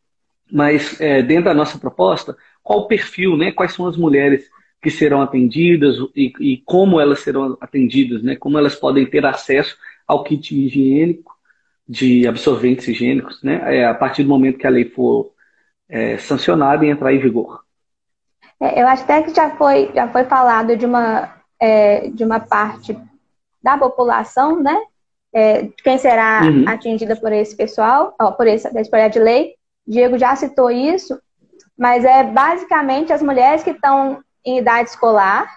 mas 0.51 1.01
é, 1.01 1.23
dentro 1.23 1.47
da 1.47 1.55
nossa 1.55 1.79
proposta, 1.79 2.37
qual 2.63 2.81
o 2.81 2.87
perfil, 2.87 3.37
né? 3.37 3.53
quais 3.53 3.73
são 3.73 3.87
as 3.87 3.97
mulheres 3.97 4.49
que 4.81 4.91
serão 4.91 5.21
atendidas 5.21 5.97
e, 6.15 6.33
e 6.41 6.63
como 6.65 7.01
elas 7.01 7.21
serão 7.21 7.57
atendidas, 7.61 8.23
né? 8.23 8.37
como 8.37 8.59
elas 8.59 8.75
podem 8.75 9.05
ter 9.07 9.25
acesso 9.27 9.77
ao 10.07 10.23
kit 10.23 10.55
higiênico 10.55 11.37
de 11.89 12.27
absorventes 12.27 12.87
higiênicos, 12.87 13.43
né? 13.43 13.79
É, 13.79 13.87
a 13.87 13.95
partir 13.95 14.23
do 14.23 14.29
momento 14.29 14.59
que 14.59 14.67
a 14.67 14.71
lei 14.71 14.85
for 14.85 15.33
é, 15.89 16.19
sancionada 16.19 16.85
e 16.85 16.91
entrar 16.91 17.15
em 17.15 17.19
vigor. 17.19 17.63
É, 18.61 18.83
eu 18.83 18.87
acho 18.87 19.05
até 19.05 19.23
que 19.23 19.35
já 19.35 19.57
foi, 19.57 19.91
já 19.95 20.07
foi 20.09 20.25
falado 20.25 20.77
de 20.77 20.85
uma, 20.85 21.35
é, 21.59 22.11
de 22.11 22.25
uma 22.25 22.41
parte 22.41 22.97
da 23.63 23.79
população, 23.79 24.63
né? 24.63 24.77
É, 25.33 25.69
quem 25.83 25.97
será 25.99 26.43
uhum. 26.45 26.65
atingida 26.67 27.17
por 27.17 27.33
esse 27.33 27.57
pessoal, 27.57 28.15
ó, 28.21 28.33
por 28.33 28.47
esse, 28.47 28.69
esse 28.69 28.91
projeto 28.91 29.15
de 29.15 29.21
lei. 29.21 29.55
Diego 29.87 30.19
já 30.19 30.37
citou 30.37 30.71
isso, 30.71 31.19
mas 31.77 32.05
é 32.05 32.25
basicamente 32.25 33.13
as 33.13 33.23
mulheres 33.23 33.63
que 33.63 33.71
estão 33.71 34.23
em 34.45 34.59
idade 34.59 34.91
escolar 34.91 35.49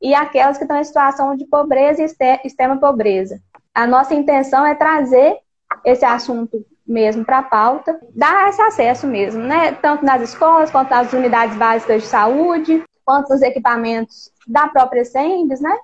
e 0.00 0.14
aquelas 0.14 0.58
que 0.58 0.64
estão 0.64 0.78
em 0.78 0.84
situação 0.84 1.36
de 1.36 1.46
pobreza 1.46 2.02
e 2.02 2.46
extrema 2.46 2.78
pobreza. 2.78 3.40
A 3.74 3.86
nossa 3.86 4.14
intenção 4.14 4.66
é 4.66 4.74
trazer 4.74 5.36
esse 5.84 6.04
assunto 6.04 6.64
mesmo 6.86 7.24
para 7.24 7.38
a 7.38 7.42
pauta, 7.42 7.98
dar 8.14 8.48
esse 8.48 8.60
acesso 8.60 9.06
mesmo, 9.06 9.42
né? 9.42 9.72
Tanto 9.72 10.04
nas 10.04 10.20
escolas, 10.20 10.70
quanto 10.70 10.90
nas 10.90 11.12
unidades 11.12 11.56
básicas 11.56 12.02
de 12.02 12.08
saúde, 12.08 12.84
quanto 13.04 13.30
nos 13.30 13.40
equipamentos 13.40 14.30
da 14.46 14.68
própria 14.68 15.04
SENDES, 15.04 15.60
né? 15.60 15.74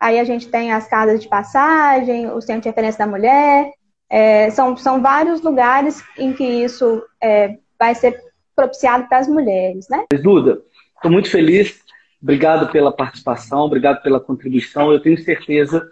Aí 0.00 0.18
a 0.18 0.24
gente 0.24 0.48
tem 0.48 0.72
as 0.72 0.88
casas 0.88 1.20
de 1.20 1.28
passagem, 1.28 2.30
o 2.30 2.40
Centro 2.40 2.62
de 2.62 2.68
Referência 2.68 3.04
da 3.04 3.10
Mulher, 3.10 3.72
é, 4.08 4.48
são, 4.50 4.76
são 4.76 5.02
vários 5.02 5.42
lugares 5.42 6.02
em 6.16 6.32
que 6.32 6.44
isso 6.44 7.02
é, 7.20 7.58
vai 7.78 7.94
ser 7.94 8.18
propiciado 8.56 9.06
para 9.08 9.18
as 9.18 9.28
mulheres, 9.28 9.88
né? 9.88 10.04
Duda, 10.22 10.62
estou 10.96 11.10
muito 11.10 11.30
feliz, 11.30 11.80
obrigado 12.22 12.70
pela 12.70 12.92
participação, 12.92 13.60
obrigado 13.60 14.02
pela 14.02 14.20
contribuição, 14.20 14.92
eu 14.92 15.00
tenho 15.00 15.18
certeza 15.18 15.90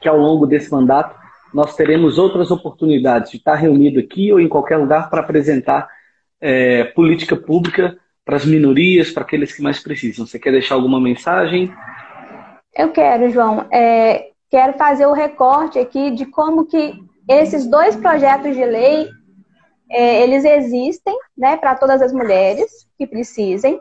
que 0.00 0.08
ao 0.08 0.16
longo 0.16 0.46
desse 0.46 0.70
mandato 0.70 1.20
nós 1.52 1.76
teremos 1.76 2.18
outras 2.18 2.50
oportunidades 2.50 3.30
de 3.30 3.36
estar 3.36 3.54
reunido 3.54 4.00
aqui 4.00 4.32
ou 4.32 4.40
em 4.40 4.48
qualquer 4.48 4.78
lugar 4.78 5.10
para 5.10 5.20
apresentar 5.20 5.88
é, 6.40 6.84
política 6.84 7.36
pública 7.36 7.96
para 8.24 8.36
as 8.36 8.44
minorias, 8.44 9.10
para 9.10 9.22
aqueles 9.22 9.54
que 9.54 9.62
mais 9.62 9.82
precisam. 9.82 10.26
Você 10.26 10.38
quer 10.38 10.52
deixar 10.52 10.76
alguma 10.76 11.00
mensagem? 11.00 11.72
Eu 12.74 12.90
quero, 12.90 13.30
João. 13.30 13.66
É, 13.70 14.30
quero 14.50 14.72
fazer 14.74 15.06
o 15.06 15.12
recorte 15.12 15.78
aqui 15.78 16.10
de 16.12 16.24
como 16.26 16.66
que 16.66 16.94
esses 17.28 17.66
dois 17.66 17.96
projetos 17.96 18.56
de 18.56 18.64
lei 18.64 19.08
é, 19.90 20.22
eles 20.22 20.44
existem, 20.44 21.16
né, 21.36 21.56
para 21.56 21.74
todas 21.74 22.00
as 22.00 22.12
mulheres 22.12 22.88
que 22.96 23.06
precisem, 23.06 23.78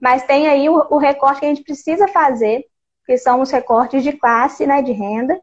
mas 0.00 0.24
tem 0.24 0.48
aí 0.48 0.68
o, 0.68 0.86
o 0.90 0.98
recorte 0.98 1.40
que 1.40 1.46
a 1.46 1.48
gente 1.48 1.64
precisa 1.64 2.08
fazer, 2.08 2.64
que 3.06 3.16
são 3.18 3.40
os 3.40 3.50
recortes 3.50 4.02
de 4.02 4.12
classe, 4.12 4.66
né, 4.66 4.82
de 4.82 4.92
renda, 4.92 5.40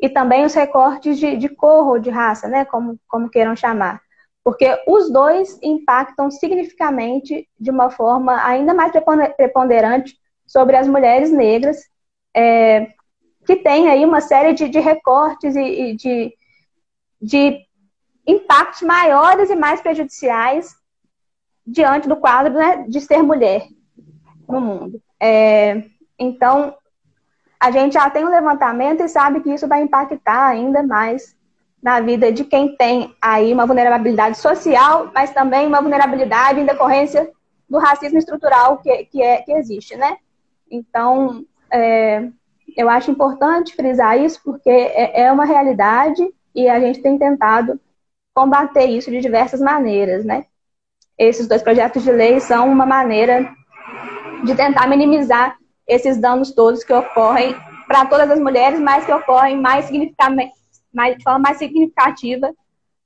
e 0.00 0.08
também 0.08 0.44
os 0.44 0.54
recortes 0.54 1.18
de, 1.18 1.36
de 1.36 1.48
cor 1.48 1.86
ou 1.88 1.98
de 1.98 2.10
raça, 2.10 2.48
né, 2.48 2.64
como, 2.64 2.98
como 3.08 3.28
queiram 3.28 3.56
chamar. 3.56 4.00
Porque 4.44 4.66
os 4.86 5.10
dois 5.10 5.58
impactam 5.62 6.30
significativamente 6.30 7.48
de 7.58 7.70
uma 7.70 7.90
forma 7.90 8.42
ainda 8.44 8.72
mais 8.72 8.92
preponderante 9.36 10.16
sobre 10.46 10.76
as 10.76 10.86
mulheres 10.86 11.30
negras, 11.30 11.78
é, 12.34 12.92
que 13.44 13.56
tem 13.56 13.88
aí 13.88 14.04
uma 14.04 14.20
série 14.20 14.52
de, 14.52 14.68
de 14.68 14.78
recortes 14.78 15.56
e, 15.56 15.60
e 15.60 15.96
de, 15.96 16.32
de 17.20 17.60
impactos 18.26 18.82
maiores 18.82 19.50
e 19.50 19.56
mais 19.56 19.80
prejudiciais 19.80 20.74
diante 21.66 22.08
do 22.08 22.16
quadro 22.16 22.54
né, 22.54 22.84
de 22.88 23.00
ser 23.00 23.22
mulher 23.22 23.66
no 24.48 24.60
mundo. 24.60 25.02
É, 25.20 25.82
então, 26.18 26.74
a 27.60 27.70
gente 27.70 27.94
já 27.94 28.08
tem 28.08 28.24
um 28.24 28.30
levantamento 28.30 29.02
e 29.02 29.08
sabe 29.08 29.40
que 29.40 29.52
isso 29.52 29.66
vai 29.66 29.82
impactar 29.82 30.46
ainda 30.46 30.82
mais 30.82 31.36
na 31.82 32.00
vida 32.00 32.32
de 32.32 32.44
quem 32.44 32.76
tem 32.76 33.14
aí 33.20 33.52
uma 33.52 33.66
vulnerabilidade 33.66 34.38
social, 34.38 35.10
mas 35.14 35.32
também 35.32 35.66
uma 35.66 35.80
vulnerabilidade 35.80 36.60
em 36.60 36.66
decorrência 36.66 37.30
do 37.68 37.78
racismo 37.78 38.18
estrutural 38.18 38.78
que, 38.78 39.04
que, 39.04 39.22
é, 39.22 39.42
que 39.42 39.52
existe, 39.52 39.96
né? 39.96 40.16
Então, 40.70 41.44
é, 41.70 42.28
eu 42.76 42.88
acho 42.88 43.10
importante 43.10 43.74
frisar 43.74 44.18
isso 44.18 44.40
porque 44.42 44.70
é, 44.70 45.22
é 45.22 45.32
uma 45.32 45.44
realidade 45.44 46.22
e 46.54 46.68
a 46.68 46.80
gente 46.80 47.00
tem 47.00 47.18
tentado 47.18 47.80
combater 48.34 48.86
isso 48.86 49.10
de 49.10 49.20
diversas 49.20 49.60
maneiras, 49.60 50.24
né? 50.24 50.44
Esses 51.16 51.48
dois 51.48 51.62
projetos 51.62 52.02
de 52.02 52.12
lei 52.12 52.40
são 52.40 52.70
uma 52.70 52.86
maneira 52.86 53.52
de 54.44 54.54
tentar 54.54 54.86
minimizar 54.88 55.56
esses 55.86 56.18
danos 56.18 56.52
todos 56.52 56.84
que 56.84 56.92
ocorrem 56.92 57.54
para 57.86 58.06
todas 58.06 58.30
as 58.30 58.38
mulheres, 58.38 58.78
mas 58.78 59.04
que 59.04 59.12
ocorrem 59.12 59.60
mais 59.60 59.90
mais, 60.92 61.16
de 61.16 61.22
forma 61.22 61.38
mais 61.38 61.58
significativa 61.58 62.52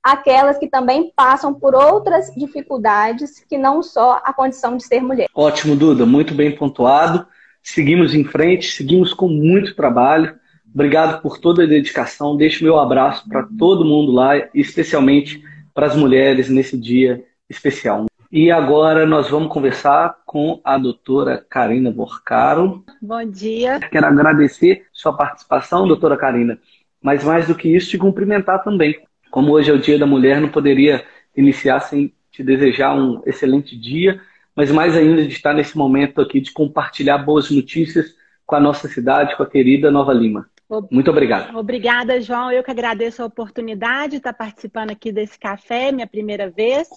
aquelas 0.03 0.57
que 0.57 0.67
também 0.67 1.13
passam 1.15 1.53
por 1.53 1.73
outras 1.73 2.29
dificuldades 2.35 3.39
que 3.47 3.57
não 3.57 3.81
só 3.81 4.21
a 4.23 4.33
condição 4.33 4.75
de 4.75 4.83
ser 4.83 5.01
mulher. 5.01 5.29
Ótimo, 5.33 5.77
Duda, 5.77 6.05
muito 6.05 6.33
bem 6.33 6.53
pontuado. 6.53 7.25
Seguimos 7.63 8.13
em 8.13 8.25
frente, 8.25 8.73
seguimos 8.73 9.13
com 9.13 9.29
muito 9.29 9.73
trabalho. 9.73 10.35
Obrigado 10.73 11.21
por 11.21 11.37
toda 11.37 11.63
a 11.63 11.67
dedicação. 11.67 12.35
Deixo 12.35 12.65
meu 12.65 12.77
abraço 12.77 13.27
para 13.29 13.47
todo 13.57 13.85
mundo 13.85 14.11
lá, 14.11 14.33
especialmente 14.53 15.41
para 15.73 15.87
as 15.87 15.95
mulheres 15.95 16.49
nesse 16.49 16.77
dia 16.77 17.23
especial. 17.49 18.05
E 18.35 18.49
agora 18.49 19.05
nós 19.05 19.29
vamos 19.29 19.53
conversar 19.53 20.17
com 20.25 20.59
a 20.63 20.75
doutora 20.75 21.45
Karina 21.47 21.91
Borcaro. 21.91 22.83
Bom 22.99 23.23
dia. 23.23 23.79
Quero 23.79 24.07
agradecer 24.07 24.87
sua 24.91 25.15
participação, 25.15 25.87
doutora 25.87 26.17
Karina, 26.17 26.57
mas 26.99 27.23
mais 27.23 27.45
do 27.45 27.53
que 27.53 27.69
isso, 27.69 27.91
te 27.91 27.97
cumprimentar 27.99 28.63
também. 28.63 28.99
Como 29.29 29.51
hoje 29.51 29.69
é 29.69 29.73
o 29.75 29.77
Dia 29.77 29.99
da 29.99 30.07
Mulher, 30.07 30.41
não 30.41 30.49
poderia 30.49 31.05
iniciar 31.37 31.79
sem 31.81 32.11
te 32.31 32.43
desejar 32.43 32.95
um 32.95 33.21
excelente 33.23 33.77
dia, 33.79 34.19
mas 34.55 34.71
mais 34.71 34.97
ainda 34.97 35.21
de 35.21 35.31
estar 35.31 35.53
nesse 35.53 35.77
momento 35.77 36.19
aqui 36.19 36.41
de 36.41 36.51
compartilhar 36.51 37.19
boas 37.19 37.51
notícias 37.51 38.15
com 38.47 38.55
a 38.55 38.59
nossa 38.59 38.87
cidade, 38.87 39.37
com 39.37 39.43
a 39.43 39.47
querida 39.47 39.91
Nova 39.91 40.11
Lima. 40.11 40.49
Muito 40.89 41.11
obrigado. 41.11 41.55
Obrigada, 41.55 42.19
João. 42.19 42.51
Eu 42.51 42.63
que 42.63 42.71
agradeço 42.71 43.21
a 43.21 43.27
oportunidade 43.27 44.13
de 44.13 44.17
estar 44.17 44.33
participando 44.33 44.89
aqui 44.89 45.11
desse 45.11 45.37
café, 45.37 45.91
minha 45.91 46.07
primeira 46.07 46.49
vez. 46.49 46.89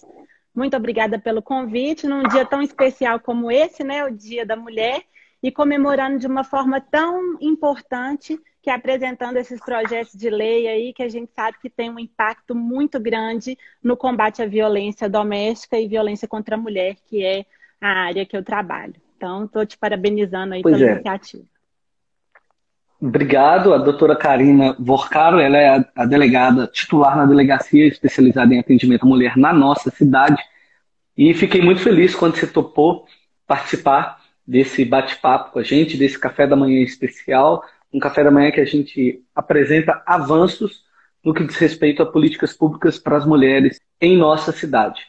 Muito 0.56 0.74
obrigada 0.74 1.18
pelo 1.18 1.42
convite 1.42 2.06
num 2.06 2.22
dia 2.22 2.46
tão 2.46 2.62
especial 2.62 3.20
como 3.20 3.50
esse, 3.50 3.84
né, 3.84 4.02
o 4.06 4.10
Dia 4.10 4.46
da 4.46 4.56
Mulher, 4.56 5.02
e 5.42 5.52
comemorando 5.52 6.18
de 6.18 6.26
uma 6.26 6.42
forma 6.42 6.80
tão 6.80 7.36
importante 7.42 8.40
que 8.62 8.70
é 8.70 8.72
apresentando 8.74 9.36
esses 9.36 9.60
projetos 9.60 10.14
de 10.14 10.30
lei 10.30 10.66
aí 10.66 10.92
que 10.94 11.02
a 11.02 11.08
gente 11.10 11.30
sabe 11.36 11.58
que 11.60 11.68
tem 11.68 11.90
um 11.90 11.98
impacto 11.98 12.54
muito 12.54 12.98
grande 12.98 13.56
no 13.82 13.98
combate 13.98 14.40
à 14.40 14.46
violência 14.46 15.10
doméstica 15.10 15.78
e 15.78 15.86
violência 15.86 16.26
contra 16.26 16.56
a 16.56 16.58
mulher, 16.58 16.96
que 17.06 17.22
é 17.22 17.44
a 17.78 18.06
área 18.06 18.24
que 18.24 18.36
eu 18.36 18.42
trabalho. 18.42 18.94
Então, 19.16 19.44
estou 19.44 19.66
te 19.66 19.76
parabenizando 19.76 20.54
aí 20.54 20.62
pois 20.62 20.74
pela 20.76 20.90
é. 20.90 20.94
iniciativa. 20.94 21.44
Obrigado. 23.06 23.72
A 23.72 23.78
doutora 23.78 24.16
Karina 24.16 24.74
Vorcaro, 24.80 25.38
ela 25.38 25.56
é 25.56 25.84
a, 25.94 26.04
delegada 26.04 26.66
titular 26.66 27.16
na 27.16 27.24
delegacia 27.24 27.86
especializada 27.86 28.52
em 28.52 28.58
atendimento 28.58 29.04
à 29.04 29.06
mulher 29.06 29.36
na 29.36 29.52
nossa 29.52 29.90
cidade. 29.90 30.42
E 31.16 31.32
fiquei 31.32 31.62
muito 31.62 31.80
feliz 31.80 32.16
quando 32.16 32.34
você 32.34 32.48
topou 32.48 33.06
participar 33.46 34.18
desse 34.44 34.84
bate-papo 34.84 35.52
com 35.52 35.60
a 35.60 35.62
gente, 35.62 35.96
desse 35.96 36.18
café 36.18 36.48
da 36.48 36.56
manhã 36.56 36.82
especial. 36.82 37.62
Um 37.92 38.00
café 38.00 38.24
da 38.24 38.30
manhã 38.30 38.50
que 38.50 38.60
a 38.60 38.64
gente 38.64 39.22
apresenta 39.36 40.02
avanços 40.04 40.82
no 41.24 41.32
que 41.32 41.44
diz 41.44 41.56
respeito 41.56 42.02
a 42.02 42.06
políticas 42.06 42.52
públicas 42.52 42.98
para 42.98 43.16
as 43.16 43.24
mulheres 43.24 43.78
em 44.00 44.16
nossa 44.16 44.50
cidade. 44.50 45.00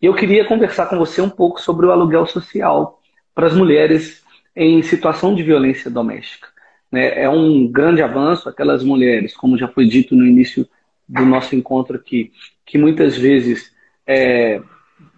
Eu 0.00 0.14
queria 0.14 0.44
conversar 0.44 0.86
com 0.86 0.98
você 0.98 1.22
um 1.22 1.30
pouco 1.30 1.58
sobre 1.58 1.86
o 1.86 1.90
aluguel 1.90 2.26
social 2.26 3.00
para 3.34 3.46
as 3.46 3.54
mulheres 3.54 4.22
em 4.54 4.82
situação 4.82 5.34
de 5.34 5.42
violência 5.42 5.90
doméstica. 5.90 6.55
Né? 6.96 7.22
É 7.22 7.28
um 7.28 7.66
grande 7.66 8.02
avanço, 8.02 8.48
aquelas 8.48 8.82
mulheres, 8.82 9.36
como 9.36 9.58
já 9.58 9.68
foi 9.68 9.86
dito 9.86 10.16
no 10.16 10.26
início 10.26 10.66
do 11.06 11.24
nosso 11.24 11.54
encontro 11.54 11.96
aqui, 11.96 12.32
que 12.64 12.78
muitas 12.78 13.16
vezes 13.16 13.70
é, 14.06 14.60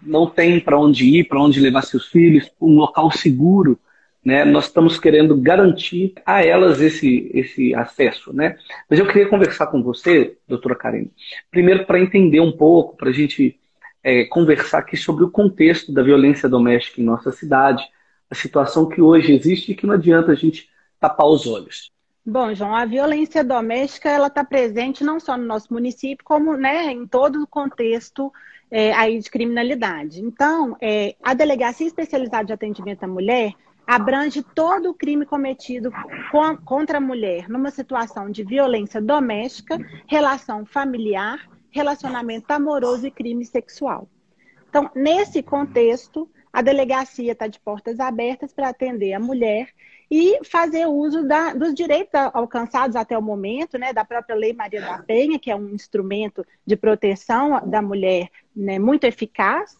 não 0.01 0.27
têm 0.27 0.59
para 0.59 0.77
onde 0.77 1.05
ir, 1.05 1.23
para 1.23 1.41
onde 1.41 1.59
levar 1.59 1.81
seus 1.83 2.07
filhos, 2.07 2.51
um 2.61 2.75
local 2.75 3.09
seguro 3.11 3.79
né? 4.23 4.43
Nós 4.43 4.65
estamos 4.65 4.99
querendo 4.99 5.35
garantir 5.35 6.13
a 6.25 6.43
elas 6.43 6.81
esse, 6.81 7.31
esse 7.33 7.73
acesso. 7.73 8.33
Né? 8.33 8.57
Mas 8.89 8.99
eu 8.99 9.07
queria 9.07 9.27
conversar 9.27 9.67
com 9.67 9.81
você, 9.81 10.37
doutora 10.47 10.75
Karen, 10.75 11.05
primeiro 11.49 11.85
para 11.85 11.99
entender 11.99 12.39
um 12.39 12.51
pouco, 12.51 12.97
para 12.97 13.09
a 13.09 13.13
gente 13.13 13.57
é, 14.03 14.25
conversar 14.25 14.79
aqui 14.79 14.97
sobre 14.97 15.23
o 15.23 15.31
contexto 15.31 15.91
da 15.91 16.03
violência 16.03 16.49
doméstica 16.49 17.01
em 17.01 17.05
nossa 17.05 17.31
cidade, 17.31 17.83
a 18.29 18.35
situação 18.35 18.87
que 18.87 19.01
hoje 19.01 19.33
existe 19.33 19.71
e 19.71 19.75
que 19.75 19.87
não 19.87 19.93
adianta 19.93 20.31
a 20.31 20.35
gente 20.35 20.69
tapar 20.99 21.27
os 21.27 21.47
olhos. 21.47 21.91
Bom, 22.25 22.53
João, 22.53 22.75
a 22.75 22.85
violência 22.85 23.43
doméstica 23.43 24.09
ela 24.09 24.27
está 24.27 24.43
presente 24.43 25.03
não 25.03 25.19
só 25.19 25.37
no 25.37 25.45
nosso 25.45 25.73
município, 25.73 26.23
como 26.23 26.55
né, 26.55 26.91
em 26.91 27.07
todo 27.07 27.41
o 27.41 27.47
contexto 27.47 28.31
é, 28.69 28.93
aí 28.93 29.17
de 29.19 29.31
criminalidade. 29.31 30.21
Então, 30.21 30.77
é, 30.79 31.15
a 31.23 31.33
Delegacia 31.33 31.87
Especializada 31.87 32.45
de 32.45 32.53
Atendimento 32.53 33.03
à 33.03 33.07
Mulher 33.07 33.53
abrange 33.87 34.43
todo 34.43 34.91
o 34.91 34.93
crime 34.93 35.25
cometido 35.25 35.91
com, 36.31 36.55
contra 36.57 36.99
a 36.99 37.01
mulher 37.01 37.49
numa 37.49 37.71
situação 37.71 38.29
de 38.29 38.43
violência 38.43 39.01
doméstica, 39.01 39.79
relação 40.05 40.63
familiar, 40.65 41.49
relacionamento 41.71 42.51
amoroso 42.51 43.07
e 43.07 43.11
crime 43.11 43.43
sexual. 43.43 44.07
Então, 44.69 44.91
nesse 44.93 45.41
contexto, 45.41 46.29
a 46.53 46.61
delegacia 46.61 47.31
está 47.31 47.47
de 47.47 47.59
portas 47.59 47.99
abertas 47.99 48.53
para 48.53 48.69
atender 48.69 49.13
a 49.13 49.19
mulher 49.19 49.69
e 50.09 50.39
fazer 50.43 50.87
uso 50.87 51.23
da, 51.27 51.53
dos 51.53 51.73
direitos 51.73 52.13
alcançados 52.33 52.95
até 52.95 53.17
o 53.17 53.21
momento, 53.21 53.77
né, 53.77 53.93
da 53.93 54.03
própria 54.03 54.35
Lei 54.35 54.53
Maria 54.53 54.81
da 54.81 54.97
Penha, 54.99 55.37
que 55.37 55.51
é 55.51 55.55
um 55.55 55.69
instrumento 55.69 56.45
de 56.65 56.75
proteção 56.75 57.67
da 57.69 57.81
mulher 57.81 58.29
né, 58.55 58.79
muito 58.79 59.03
eficaz, 59.03 59.77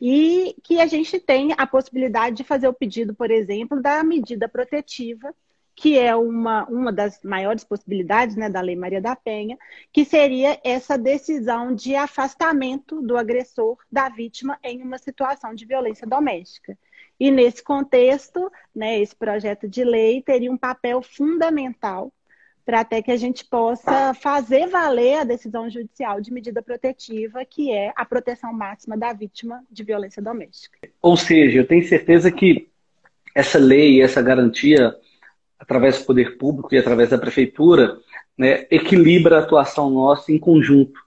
e 0.00 0.54
que 0.62 0.80
a 0.80 0.86
gente 0.86 1.18
tem 1.18 1.54
a 1.56 1.66
possibilidade 1.66 2.36
de 2.36 2.44
fazer 2.44 2.68
o 2.68 2.74
pedido, 2.74 3.14
por 3.14 3.30
exemplo, 3.30 3.80
da 3.80 4.02
medida 4.04 4.48
protetiva, 4.48 5.34
que 5.76 5.98
é 5.98 6.14
uma, 6.14 6.64
uma 6.66 6.92
das 6.92 7.20
maiores 7.22 7.64
possibilidades 7.64 8.36
né, 8.36 8.48
da 8.48 8.60
Lei 8.60 8.76
Maria 8.76 9.00
da 9.00 9.16
Penha, 9.16 9.58
que 9.92 10.04
seria 10.04 10.60
essa 10.62 10.96
decisão 10.96 11.74
de 11.74 11.96
afastamento 11.96 13.02
do 13.02 13.16
agressor 13.16 13.76
da 13.90 14.08
vítima 14.08 14.58
em 14.62 14.82
uma 14.82 14.98
situação 14.98 15.52
de 15.52 15.64
violência 15.64 16.06
doméstica. 16.06 16.78
E 17.18 17.30
nesse 17.30 17.62
contexto, 17.62 18.50
né, 18.74 19.00
esse 19.00 19.14
projeto 19.14 19.68
de 19.68 19.84
lei 19.84 20.20
teria 20.20 20.50
um 20.50 20.56
papel 20.56 21.00
fundamental 21.02 22.12
para 22.64 22.80
até 22.80 23.02
que 23.02 23.10
a 23.10 23.16
gente 23.16 23.44
possa 23.44 24.14
fazer 24.14 24.66
valer 24.68 25.18
a 25.18 25.24
decisão 25.24 25.68
judicial 25.68 26.20
de 26.20 26.32
medida 26.32 26.62
protetiva, 26.62 27.44
que 27.44 27.70
é 27.70 27.92
a 27.94 28.04
proteção 28.04 28.52
máxima 28.52 28.96
da 28.96 29.12
vítima 29.12 29.62
de 29.70 29.84
violência 29.84 30.22
doméstica. 30.22 30.78
Ou 31.02 31.16
seja, 31.16 31.58
eu 31.58 31.66
tenho 31.66 31.86
certeza 31.86 32.32
que 32.32 32.68
essa 33.34 33.58
lei, 33.58 34.00
essa 34.00 34.22
garantia, 34.22 34.94
através 35.58 35.98
do 35.98 36.06
poder 36.06 36.38
público 36.38 36.74
e 36.74 36.78
através 36.78 37.10
da 37.10 37.18
prefeitura, 37.18 37.98
né, 38.36 38.66
equilibra 38.70 39.36
a 39.36 39.40
atuação 39.40 39.90
nossa 39.90 40.32
em 40.32 40.38
conjunto. 40.38 40.98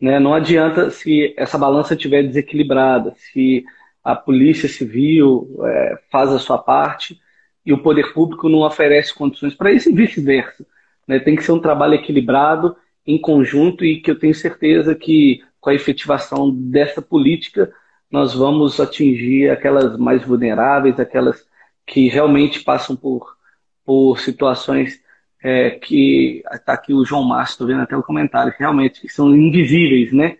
Né? 0.00 0.18
Não 0.18 0.34
adianta 0.34 0.90
se 0.90 1.32
essa 1.36 1.56
balança 1.56 1.94
estiver 1.94 2.22
desequilibrada, 2.24 3.14
se 3.16 3.64
a 4.04 4.14
polícia 4.14 4.68
civil 4.68 5.48
é, 5.64 5.98
faz 6.10 6.30
a 6.30 6.38
sua 6.38 6.58
parte 6.58 7.18
e 7.64 7.72
o 7.72 7.82
poder 7.82 8.12
público 8.12 8.48
não 8.48 8.60
oferece 8.60 9.14
condições 9.14 9.54
para 9.54 9.72
isso 9.72 9.88
e 9.88 9.94
vice-versa. 9.94 10.66
Né? 11.08 11.18
Tem 11.18 11.34
que 11.34 11.42
ser 11.42 11.52
um 11.52 11.60
trabalho 11.60 11.94
equilibrado, 11.94 12.76
em 13.06 13.18
conjunto, 13.18 13.84
e 13.84 14.00
que 14.00 14.10
eu 14.10 14.18
tenho 14.18 14.34
certeza 14.34 14.94
que 14.94 15.42
com 15.60 15.70
a 15.70 15.74
efetivação 15.74 16.50
dessa 16.54 17.00
política 17.00 17.72
nós 18.10 18.34
vamos 18.34 18.78
atingir 18.78 19.50
aquelas 19.50 19.98
mais 19.98 20.22
vulneráveis, 20.22 21.00
aquelas 21.00 21.44
que 21.86 22.08
realmente 22.08 22.60
passam 22.60 22.94
por, 22.94 23.36
por 23.84 24.20
situações 24.20 25.02
é, 25.42 25.70
que 25.70 26.42
está 26.52 26.74
aqui 26.74 26.94
o 26.94 27.04
João 27.04 27.24
Márcio, 27.24 27.54
estou 27.54 27.66
vendo 27.66 27.80
até 27.80 27.96
o 27.96 28.02
comentário, 28.02 28.54
realmente 28.58 29.00
que 29.00 29.08
são 29.08 29.34
invisíveis, 29.34 30.12
né? 30.12 30.36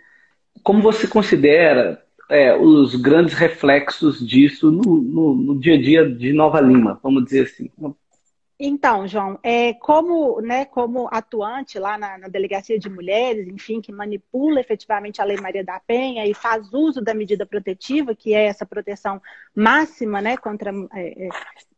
Como 0.63 0.81
você 0.81 1.07
considera 1.07 2.04
é, 2.29 2.57
os 2.57 2.95
grandes 2.95 3.35
reflexos 3.35 4.27
disso 4.27 4.71
no, 4.71 4.97
no, 4.97 5.35
no, 5.35 5.59
dia 5.59 5.75
a 5.75 5.81
dia 5.81 6.09
de 6.09 6.33
Nova 6.33 6.61
Lima, 6.61 6.99
vamos 7.03 7.25
dizer 7.25 7.45
assim? 7.45 7.71
Então, 8.59 9.07
João, 9.07 9.39
é, 9.43 9.75
como, 9.75 10.41
né, 10.41 10.65
como 10.65 11.09
atuante 11.11 11.79
lá 11.79 11.99
na, 11.99 12.17
na, 12.17 12.29
Delegacia 12.29 12.79
de 12.79 12.89
Mulheres, 12.89 13.49
enfim, 13.49 13.81
que 13.81 13.93
manipula 13.93 14.61
efetivamente 14.61 15.21
a 15.21 15.25
Lei 15.25 15.37
Maria 15.37 15.65
da 15.65 15.81
Penha 15.81 16.25
e 16.25 16.33
faz 16.33 16.73
uso 16.73 17.03
da 17.03 17.13
medida 17.13 17.45
protetiva, 17.45 18.15
que 18.15 18.33
é 18.33 18.45
essa 18.45 18.65
proteção 18.65 19.21
máxima 19.55 20.23
né, 20.23 20.37
contra 20.37 20.71
é, 20.95 21.27
é, 21.27 21.29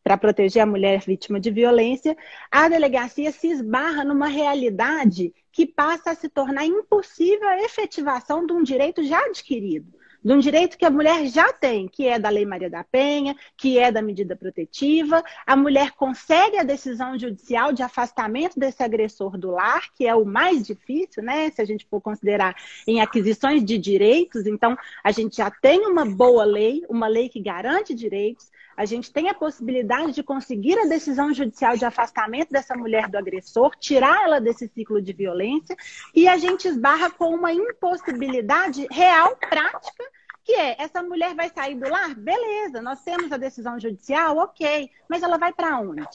para 0.05 0.19
proteger 0.19 0.63
a 0.63 0.67
mulher 0.67 1.01
vítima 1.01 1.41
de 1.41 1.51
violência, 1.51 2.17
a 2.51 2.69
delegacia 2.69 3.33
se 3.33 3.49
esbarra 3.49 4.05
numa 4.05 4.29
realidade 4.29 5.35
que 5.51 5.67
passa 5.67 6.11
a 6.11 6.15
se 6.15 6.29
tornar 6.29 6.67
impossível 6.67 7.49
a 7.49 7.63
efetivação 7.63 8.47
de 8.47 8.53
um 8.53 8.63
direito 8.63 9.03
já 9.03 9.19
adquirido 9.25 9.96
de 10.27 10.33
um 10.33 10.41
direito 10.41 10.77
que 10.77 10.85
a 10.85 10.91
mulher 10.91 11.25
já 11.27 11.53
tem, 11.53 11.87
que 11.87 12.09
é 12.09 12.19
da 12.19 12.29
Lei 12.29 12.45
Maria 12.45 12.69
da 12.69 12.83
Penha, 12.83 13.37
que 13.57 13.79
é 13.79 13.93
da 13.93 14.03
medida 14.03 14.35
protetiva. 14.35 15.23
A 15.47 15.55
mulher 15.55 15.93
consegue 15.93 16.59
a 16.59 16.65
decisão 16.65 17.17
judicial 17.17 17.73
de 17.73 17.81
afastamento 17.81 18.59
desse 18.59 18.83
agressor 18.83 19.39
do 19.39 19.53
lar, 19.53 19.85
que 19.95 20.05
é 20.05 20.17
o 20.17 20.25
mais 20.25 20.67
difícil, 20.67 21.23
né? 21.23 21.49
Se 21.51 21.63
a 21.63 21.65
gente 21.65 21.87
for 21.89 22.01
considerar 22.01 22.57
em 22.89 23.01
aquisições 23.01 23.65
de 23.65 23.79
direitos, 23.79 24.47
então 24.47 24.77
a 25.05 25.13
gente 25.13 25.37
já 25.37 25.49
tem 25.49 25.87
uma 25.87 26.05
boa 26.05 26.45
lei, 26.45 26.83
uma 26.89 27.07
lei 27.07 27.29
que 27.29 27.41
garante 27.41 27.95
direitos, 27.95 28.51
a 28.77 28.85
gente 28.85 29.13
tem 29.13 29.29
a 29.29 29.35
possibilidade 29.35 30.13
de 30.13 30.25
conseguir 30.25 30.77
a 30.79 30.87
decisão 30.87 31.33
judicial 31.33 31.77
de 31.77 31.85
afastamento 31.85 32.51
dessa 32.51 32.77
mulher 32.77 33.09
do 33.09 33.17
agressor, 33.17 33.75
tirar 33.79 34.25
ela 34.25 34.41
desse 34.41 34.69
ciclo 34.69 35.01
de 35.01 35.13
violência, 35.13 35.77
e 36.13 36.29
a 36.29 36.37
gente 36.37 36.67
esbarra 36.67 37.11
com 37.11 37.35
uma 37.35 37.53
impossibilidade 37.53 38.87
real, 38.91 39.37
prática, 39.37 40.05
que 40.47 40.53
é 40.53 40.77
essa 40.79 41.03
mulher 41.03 41.35
vai 41.35 41.51
sair 41.51 41.75
do 41.75 41.91
lar? 41.91 42.15
Beleza, 42.15 42.81
nós 42.81 43.03
temos 43.03 43.33
a 43.33 43.37
decisão 43.37 43.81
judicial, 43.81 44.37
ok, 44.39 44.89
mas 45.09 45.25
ela 45.25 45.37
vai 45.37 45.53
para 45.53 45.81
onde? 45.81 46.07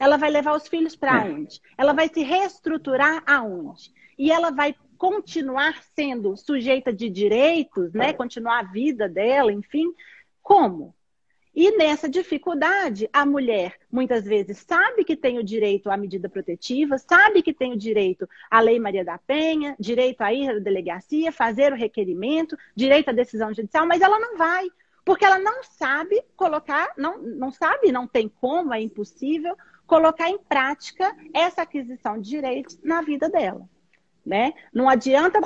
Ela 0.00 0.16
vai 0.16 0.30
levar 0.30 0.56
os 0.56 0.66
filhos 0.66 0.96
para 0.96 1.26
é. 1.26 1.30
onde? 1.30 1.60
Ela 1.76 1.92
vai 1.92 2.08
se 2.08 2.22
reestruturar 2.22 3.22
aonde? 3.26 3.92
E 4.18 4.32
ela 4.32 4.50
vai 4.50 4.74
continuar 4.96 5.82
sendo 5.94 6.34
sujeita 6.34 6.90
de 6.90 7.10
direitos, 7.10 7.92
né? 7.92 8.14
Continuar 8.14 8.60
a 8.60 8.72
vida 8.72 9.06
dela, 9.06 9.52
enfim. 9.52 9.92
Como? 10.42 10.94
E 11.54 11.76
nessa 11.76 12.08
dificuldade, 12.08 13.08
a 13.12 13.24
mulher 13.24 13.76
muitas 13.90 14.24
vezes 14.24 14.64
sabe 14.66 15.04
que 15.04 15.14
tem 15.14 15.38
o 15.38 15.44
direito 15.44 15.88
à 15.88 15.96
medida 15.96 16.28
protetiva, 16.28 16.98
sabe 16.98 17.42
que 17.42 17.54
tem 17.54 17.72
o 17.72 17.78
direito 17.78 18.28
à 18.50 18.60
Lei 18.60 18.80
Maria 18.80 19.04
da 19.04 19.18
Penha, 19.18 19.76
direito 19.78 20.22
a 20.22 20.32
ir 20.32 20.50
à 20.50 20.58
delegacia, 20.58 21.30
fazer 21.30 21.72
o 21.72 21.76
requerimento, 21.76 22.56
direito 22.74 23.10
à 23.10 23.12
decisão 23.12 23.54
judicial, 23.54 23.86
mas 23.86 24.02
ela 24.02 24.18
não 24.18 24.36
vai, 24.36 24.68
porque 25.04 25.24
ela 25.24 25.38
não 25.38 25.62
sabe 25.62 26.20
colocar, 26.34 26.92
não, 26.96 27.18
não 27.18 27.52
sabe, 27.52 27.92
não 27.92 28.08
tem 28.08 28.28
como, 28.28 28.74
é 28.74 28.80
impossível 28.80 29.56
colocar 29.86 30.28
em 30.28 30.38
prática 30.38 31.14
essa 31.32 31.62
aquisição 31.62 32.20
de 32.20 32.30
direitos 32.30 32.76
na 32.82 33.00
vida 33.00 33.28
dela. 33.28 33.68
Né? 34.26 34.54
Não 34.72 34.88
adianta, 34.88 35.38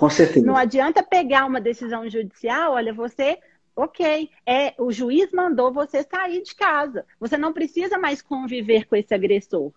não 0.42 0.56
adianta 0.56 1.02
pegar 1.02 1.44
uma 1.44 1.60
decisão 1.60 2.08
judicial, 2.08 2.74
olha, 2.74 2.94
você 2.94 3.36
ok, 3.78 4.28
é, 4.44 4.74
o 4.76 4.90
juiz 4.90 5.30
mandou 5.32 5.72
você 5.72 6.02
sair 6.02 6.42
de 6.42 6.52
casa. 6.54 7.06
Você 7.20 7.36
não 7.36 7.52
precisa 7.52 7.96
mais 7.96 8.20
conviver 8.20 8.86
com 8.86 8.96
esse 8.96 9.14
agressor. 9.14 9.72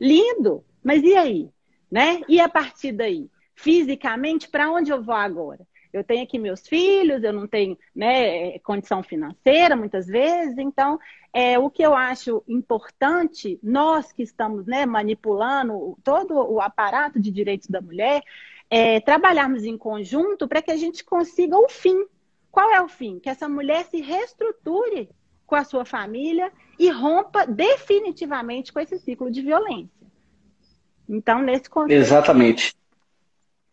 Lindo, 0.00 0.64
mas 0.82 1.02
e 1.04 1.14
aí? 1.14 1.48
Né? 1.88 2.22
E 2.28 2.40
a 2.40 2.48
partir 2.48 2.90
daí? 2.90 3.30
Fisicamente, 3.54 4.48
para 4.48 4.70
onde 4.70 4.90
eu 4.90 5.00
vou 5.00 5.14
agora? 5.14 5.60
Eu 5.92 6.02
tenho 6.02 6.24
aqui 6.24 6.38
meus 6.38 6.66
filhos, 6.66 7.22
eu 7.22 7.32
não 7.32 7.46
tenho 7.46 7.78
né, 7.94 8.58
condição 8.60 9.02
financeira 9.02 9.76
muitas 9.76 10.06
vezes, 10.06 10.56
então 10.58 10.98
é, 11.32 11.58
o 11.58 11.68
que 11.68 11.82
eu 11.82 11.94
acho 11.94 12.42
importante, 12.48 13.58
nós 13.62 14.12
que 14.12 14.22
estamos 14.22 14.66
né, 14.66 14.86
manipulando 14.86 15.96
todo 16.02 16.34
o 16.34 16.60
aparato 16.60 17.20
de 17.20 17.30
direitos 17.30 17.68
da 17.68 17.80
mulher, 17.80 18.22
é 18.68 19.00
trabalharmos 19.00 19.64
em 19.64 19.76
conjunto 19.76 20.48
para 20.48 20.62
que 20.62 20.70
a 20.70 20.76
gente 20.76 21.04
consiga 21.04 21.56
o 21.58 21.68
fim 21.68 22.06
qual 22.50 22.72
é 22.72 22.82
o 22.82 22.88
fim? 22.88 23.18
Que 23.18 23.28
essa 23.28 23.48
mulher 23.48 23.84
se 23.84 24.00
reestruture 24.00 25.08
com 25.46 25.54
a 25.54 25.64
sua 25.64 25.84
família 25.84 26.52
e 26.78 26.90
rompa 26.90 27.46
definitivamente 27.46 28.72
com 28.72 28.80
esse 28.80 28.98
ciclo 28.98 29.30
de 29.30 29.42
violência. 29.42 30.06
Então, 31.08 31.42
nesse 31.42 31.68
contexto. 31.68 32.00
Exatamente. 32.00 32.74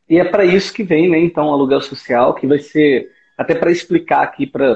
E 0.10 0.18
é 0.18 0.24
para 0.24 0.46
isso 0.46 0.74
que 0.74 0.84
vem, 0.84 1.10
né, 1.10 1.20
então, 1.20 1.48
o 1.48 1.54
aluguel 1.54 1.82
social, 1.82 2.34
que 2.34 2.48
vai 2.48 2.60
ser, 2.60 3.12
até 3.38 3.54
para 3.54 3.72
explicar 3.72 4.24
aqui 4.24 4.48
para 4.48 4.74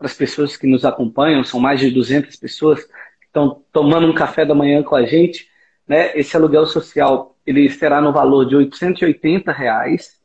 as 0.00 0.14
pessoas 0.14 0.56
que 0.56 0.66
nos 0.66 0.84
acompanham, 0.84 1.44
são 1.44 1.60
mais 1.60 1.80
de 1.80 1.90
200 1.90 2.36
pessoas 2.36 2.84
que 2.84 3.26
estão 3.26 3.62
tomando 3.72 4.08
um 4.08 4.14
café 4.14 4.44
da 4.44 4.54
manhã 4.54 4.82
com 4.82 4.96
a 4.96 5.06
gente, 5.06 5.48
né, 5.86 6.16
esse 6.18 6.36
aluguel 6.36 6.66
social, 6.66 7.36
ele 7.46 7.68
será 7.70 8.00
no 8.00 8.12
valor 8.12 8.44
de 8.44 8.56
880 8.56 9.52
reais, 9.52 10.20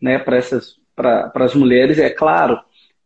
né, 0.00 0.18
para 0.18 0.36
essas, 0.36 0.76
para 0.96 1.30
as 1.34 1.54
mulheres, 1.54 1.98
é 1.98 2.10
claro 2.10 2.58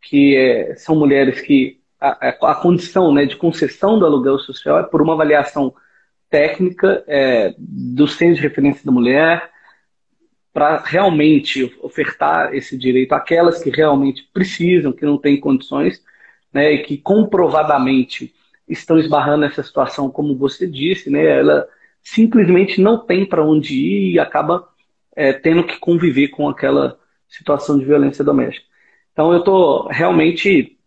que 0.02 0.36
é, 0.36 0.74
são 0.74 0.96
mulheres 0.96 1.40
que 1.40 1.80
a, 2.00 2.28
a, 2.28 2.54
condição 2.56 3.14
né, 3.14 3.24
de 3.24 3.36
concessão 3.36 3.98
do 3.98 4.04
aluguel 4.04 4.38
social 4.40 4.80
é 4.80 4.82
por 4.82 5.00
uma 5.00 5.12
avaliação 5.12 5.72
técnica 6.28 7.04
é, 7.06 7.54
do 7.56 8.08
centro 8.08 8.36
de 8.36 8.42
referência 8.42 8.84
da 8.84 8.90
mulher, 8.90 9.50
para 10.52 10.78
realmente 10.78 11.72
ofertar 11.80 12.54
esse 12.54 12.76
direito 12.76 13.12
àquelas 13.12 13.62
que 13.62 13.70
realmente 13.70 14.28
precisam, 14.34 14.92
que 14.92 15.06
não 15.06 15.16
têm 15.16 15.38
condições, 15.38 16.02
né, 16.52 16.72
e 16.72 16.82
que 16.82 16.98
comprovadamente 16.98 18.34
estão 18.68 18.98
esbarrando 18.98 19.42
nessa 19.42 19.62
situação, 19.62 20.10
como 20.10 20.36
você 20.36 20.66
disse, 20.66 21.08
né, 21.08 21.24
ela 21.24 21.66
simplesmente 22.02 22.80
não 22.80 22.98
tem 22.98 23.24
para 23.24 23.44
onde 23.44 23.74
ir 23.74 24.14
e 24.14 24.18
acaba 24.18 24.68
é, 25.14 25.32
tendo 25.32 25.64
que 25.64 25.78
conviver 25.78 26.28
com 26.28 26.48
aquela 26.48 26.98
situação 27.28 27.78
de 27.78 27.84
violência 27.84 28.24
doméstica. 28.24 28.71
Então, 29.12 29.32
eu 29.32 29.40
estou 29.40 29.86
realmente 29.88 30.78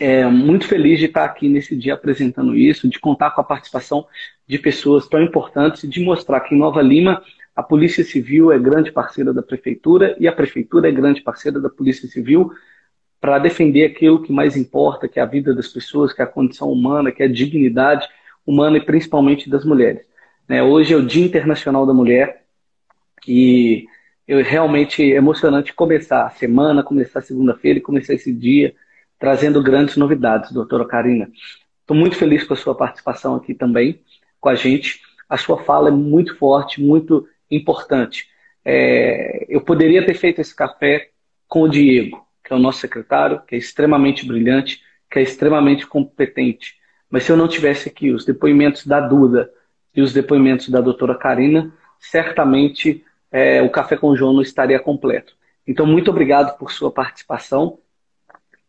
é, 0.00 0.26
muito 0.26 0.66
feliz 0.66 0.98
de 0.98 1.06
estar 1.06 1.24
aqui 1.24 1.48
nesse 1.48 1.76
dia 1.76 1.94
apresentando 1.94 2.56
isso, 2.56 2.88
de 2.88 2.98
contar 2.98 3.30
com 3.30 3.40
a 3.40 3.44
participação 3.44 4.06
de 4.46 4.58
pessoas 4.58 5.08
tão 5.08 5.22
importantes, 5.22 5.88
de 5.88 6.00
mostrar 6.00 6.40
que 6.40 6.54
em 6.54 6.58
Nova 6.58 6.82
Lima 6.82 7.22
a 7.54 7.62
Polícia 7.62 8.02
Civil 8.02 8.50
é 8.50 8.58
grande 8.58 8.90
parceira 8.90 9.32
da 9.32 9.42
Prefeitura 9.42 10.16
e 10.18 10.26
a 10.26 10.32
Prefeitura 10.32 10.88
é 10.88 10.92
grande 10.92 11.22
parceira 11.22 11.60
da 11.60 11.70
Polícia 11.70 12.08
Civil 12.08 12.52
para 13.20 13.38
defender 13.38 13.84
aquilo 13.84 14.22
que 14.22 14.32
mais 14.32 14.56
importa, 14.56 15.08
que 15.08 15.18
é 15.18 15.22
a 15.22 15.26
vida 15.26 15.54
das 15.54 15.68
pessoas, 15.68 16.12
que 16.12 16.20
é 16.20 16.24
a 16.24 16.28
condição 16.28 16.70
humana, 16.70 17.12
que 17.12 17.22
é 17.22 17.26
a 17.26 17.32
dignidade 17.32 18.06
humana 18.44 18.76
e 18.76 18.84
principalmente 18.84 19.48
das 19.48 19.64
mulheres. 19.64 20.04
Né, 20.48 20.62
hoje 20.62 20.92
é 20.92 20.96
o 20.96 21.06
Dia 21.06 21.24
Internacional 21.24 21.86
da 21.86 21.94
Mulher 21.94 22.44
e 23.26 23.86
é 24.26 24.42
realmente 24.42 25.02
emocionante 25.02 25.72
começar 25.72 26.26
a 26.26 26.30
semana, 26.30 26.82
começar 26.82 27.18
a 27.18 27.22
segunda-feira 27.22 27.78
e 27.78 27.82
começar 27.82 28.14
esse 28.14 28.32
dia 28.32 28.74
trazendo 29.18 29.62
grandes 29.62 29.96
novidades, 29.96 30.52
doutora 30.52 30.86
Karina. 30.86 31.30
Estou 31.80 31.96
muito 31.96 32.16
feliz 32.16 32.44
com 32.44 32.54
a 32.54 32.56
sua 32.56 32.74
participação 32.74 33.34
aqui 33.34 33.54
também 33.54 34.00
com 34.40 34.48
a 34.48 34.54
gente. 34.54 35.00
A 35.28 35.36
sua 35.36 35.62
fala 35.62 35.88
é 35.88 35.92
muito 35.92 36.36
forte, 36.36 36.82
muito 36.82 37.26
importante. 37.50 38.28
É, 38.64 39.46
eu 39.48 39.60
poderia 39.60 40.04
ter 40.04 40.14
feito 40.14 40.40
esse 40.40 40.54
café 40.54 41.10
com 41.48 41.62
o 41.62 41.68
Diego, 41.68 42.26
que 42.42 42.52
é 42.52 42.56
o 42.56 42.58
nosso 42.58 42.80
secretário, 42.80 43.40
que 43.46 43.54
é 43.54 43.58
extremamente 43.58 44.26
brilhante, 44.26 44.82
que 45.10 45.18
é 45.18 45.22
extremamente 45.22 45.86
competente. 45.86 46.74
Mas 47.08 47.24
se 47.24 47.32
eu 47.32 47.36
não 47.36 47.48
tivesse 47.48 47.88
aqui 47.88 48.10
os 48.10 48.24
depoimentos 48.24 48.86
da 48.86 49.00
Duda 49.00 49.50
e 49.94 50.02
os 50.02 50.12
depoimentos 50.12 50.68
da 50.68 50.80
doutora 50.80 51.14
Karina, 51.14 51.72
certamente 51.98 53.04
é, 53.34 53.60
o 53.60 53.68
Café 53.68 53.96
com 53.96 54.10
o 54.10 54.16
João 54.16 54.32
não 54.32 54.42
estaria 54.42 54.78
completo. 54.78 55.36
Então, 55.66 55.84
muito 55.84 56.08
obrigado 56.08 56.56
por 56.56 56.70
sua 56.70 56.92
participação. 56.92 57.80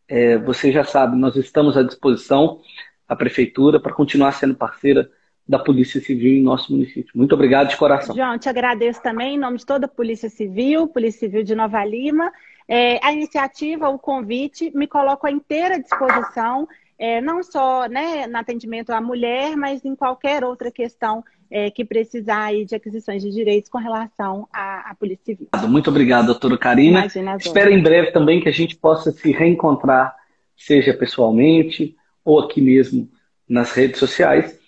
É, 0.08 0.40
você 0.40 0.72
já 0.72 0.84
sabe, 0.84 1.16
nós 1.16 1.36
estamos 1.36 1.78
à 1.78 1.84
disposição, 1.84 2.62
a 3.08 3.16
Prefeitura, 3.16 3.80
para 3.80 3.94
continuar 3.94 4.32
sendo 4.32 4.56
parceira 4.56 5.08
da 5.48 5.60
Polícia 5.60 6.02
Civil 6.02 6.34
em 6.34 6.42
nosso 6.42 6.72
município. 6.72 7.12
Muito 7.14 7.36
obrigado 7.36 7.70
de 7.70 7.78
coração. 7.78 8.16
João, 8.16 8.40
te 8.40 8.50
agradeço 8.50 9.00
também 9.04 9.36
em 9.36 9.40
nome 9.40 9.60
de 9.60 9.66
toda 9.68 9.86
a 9.86 9.90
Polícia 9.90 10.32
Civil, 10.32 10.88
Polícia 10.88 11.20
Civil 11.20 11.44
de 11.44 11.54
Nova 11.54 11.86
Lima. 11.86 12.32
É, 12.68 13.00
a 13.06 13.14
iniciativa, 13.14 13.88
o 13.90 14.00
convite, 14.00 14.72
me 14.76 14.88
coloco 14.88 15.28
à 15.28 15.32
inteira 15.32 15.80
disposição, 15.80 16.68
é, 16.98 17.22
não 17.22 17.44
só 17.44 17.86
né, 17.88 18.26
no 18.26 18.38
atendimento 18.38 18.90
à 18.90 19.00
mulher, 19.00 19.56
mas 19.56 19.86
em 19.86 19.96
qualquer 19.96 20.44
outra 20.44 20.72
questão 20.72 21.24
é, 21.56 21.72
que 21.72 21.86
precisar 21.86 22.48
aí 22.48 22.66
de 22.66 22.76
aquisições 22.76 23.24
de 23.24 23.32
direitos 23.32 23.70
com 23.70 23.78
relação 23.78 24.46
à, 24.52 24.92
à 24.92 24.96
Polícia 24.96 25.24
Civil. 25.24 25.48
Muito 25.70 25.90
obrigado, 25.90 26.26
doutora 26.26 26.58
Karina. 26.58 27.06
Espero 27.40 27.72
em 27.72 27.82
breve 27.82 28.12
também 28.12 28.42
que 28.42 28.50
a 28.50 28.52
gente 28.52 28.76
possa 28.76 29.10
se 29.10 29.32
reencontrar, 29.32 30.14
seja 30.58 30.94
pessoalmente 30.94 31.96
ou 32.26 32.42
aqui 32.42 32.60
mesmo 32.60 33.10
nas 33.48 33.72
redes 33.72 34.02
sociais 34.02 34.60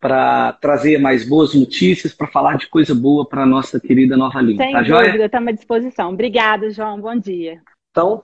para 0.00 0.54
trazer 0.54 0.98
mais 0.98 1.28
boas 1.28 1.52
notícias, 1.52 2.14
para 2.14 2.26
falar 2.28 2.56
de 2.56 2.68
coisa 2.68 2.94
boa 2.94 3.28
para 3.28 3.42
a 3.42 3.46
nossa 3.46 3.78
querida 3.78 4.16
Nova 4.16 4.40
Lima. 4.40 4.64
Sem 4.64 4.72
tá 4.72 4.80
dúvida, 4.80 5.26
estamos 5.26 5.48
à 5.48 5.52
disposição. 5.52 6.10
Obrigada, 6.10 6.70
João. 6.70 7.02
Bom 7.02 7.18
dia. 7.18 7.60
Então, 7.90 8.22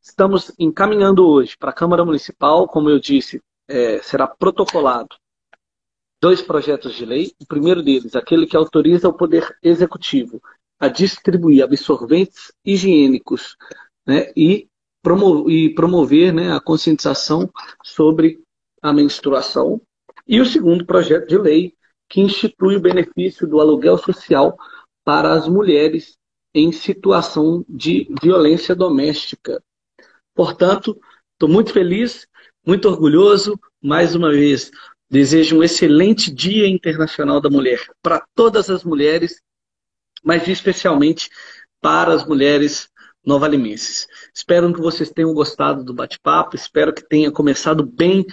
estamos 0.00 0.54
encaminhando 0.56 1.26
hoje 1.26 1.56
para 1.58 1.70
a 1.70 1.74
Câmara 1.74 2.04
Municipal, 2.04 2.68
como 2.68 2.88
eu 2.88 3.00
disse, 3.00 3.40
é, 3.68 3.98
será 4.02 4.24
protocolado 4.28 5.16
dois 6.20 6.42
projetos 6.42 6.94
de 6.94 7.04
lei. 7.04 7.32
O 7.40 7.46
primeiro 7.46 7.82
deles, 7.82 8.14
aquele 8.14 8.46
que 8.46 8.56
autoriza 8.56 9.08
o 9.08 9.14
Poder 9.14 9.56
Executivo 9.62 10.42
a 10.78 10.88
distribuir 10.88 11.62
absorventes 11.62 12.52
higiênicos 12.64 13.56
né, 14.06 14.32
e, 14.36 14.68
promover, 15.02 15.52
e 15.52 15.74
promover 15.74 16.32
né, 16.32 16.52
a 16.52 16.60
conscientização 16.60 17.50
sobre 17.82 18.40
a 18.80 18.92
menstruação 18.92 19.80
e 20.26 20.40
o 20.40 20.46
segundo 20.46 20.86
projeto 20.86 21.26
de 21.26 21.38
lei, 21.38 21.74
que 22.08 22.20
institui 22.20 22.76
o 22.76 22.80
benefício 22.80 23.46
do 23.46 23.60
aluguel 23.60 23.98
social 23.98 24.56
para 25.04 25.32
as 25.32 25.48
mulheres 25.48 26.16
em 26.54 26.70
situação 26.70 27.64
de 27.68 28.08
violência 28.22 28.74
doméstica. 28.74 29.62
Portanto, 30.34 30.98
estou 31.32 31.48
muito 31.48 31.72
feliz, 31.72 32.26
muito 32.64 32.88
orgulhoso. 32.88 33.58
Mais 33.82 34.14
uma 34.14 34.30
vez, 34.30 34.70
desejo 35.10 35.58
um 35.58 35.62
excelente 35.62 36.32
Dia 36.32 36.66
Internacional 36.66 37.40
da 37.40 37.48
Mulher 37.48 37.80
para 38.02 38.24
todas 38.34 38.68
as 38.70 38.84
mulheres, 38.84 39.40
mas 40.22 40.46
especialmente 40.46 41.30
para 41.80 42.12
as 42.12 42.26
mulheres 42.26 42.88
novalimenses. 43.24 44.06
Espero 44.34 44.72
que 44.72 44.80
vocês 44.80 45.10
tenham 45.10 45.32
gostado 45.32 45.84
do 45.84 45.94
bate-papo, 45.94 46.56
espero 46.56 46.92
que 46.92 47.06
tenha 47.06 47.30
começado 47.30 47.84
bem 47.84 48.26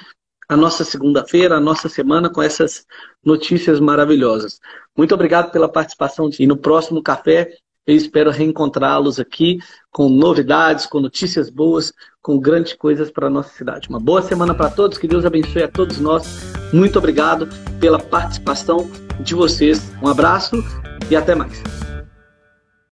a 0.48 0.56
nossa 0.56 0.84
segunda-feira, 0.84 1.58
a 1.58 1.60
nossa 1.60 1.90
semana 1.90 2.30
com 2.30 2.42
essas 2.42 2.86
notícias 3.24 3.80
maravilhosas. 3.80 4.60
Muito 4.96 5.14
obrigado 5.14 5.52
pela 5.52 5.72
participação 5.72 6.30
e 6.40 6.46
no 6.46 6.58
próximo 6.58 7.02
café 7.02 7.58
eu 7.86 7.96
espero 7.96 8.32
reencontrá-los 8.32 9.20
aqui 9.20 9.60
com 9.92 10.10
novidades, 10.10 10.86
com 10.86 11.00
notícias 11.00 11.50
boas, 11.50 11.94
com 12.22 12.40
grandes 12.40 12.74
coisas 12.74 13.12
para 13.12 13.28
a 13.28 13.30
nossa 13.30 13.50
cidade. 13.50 13.88
Uma 13.90 14.00
boa 14.00 14.22
semana 14.22 14.54
para 14.54 14.70
todos, 14.70 14.98
que 14.98 15.08
Deus 15.08 15.26
abençoe 15.26 15.64
a 15.64 15.68
todos 15.68 16.00
nós. 16.00 16.26
Muito 16.74 16.98
obrigado 16.98 17.48
pela 17.80 18.00
participação 18.00 18.90
de 19.20 19.36
vocês. 19.36 19.92
Um 20.02 20.08
abraço 20.08 20.56
e 21.10 21.16
até 21.16 21.36
mais. 21.36 21.85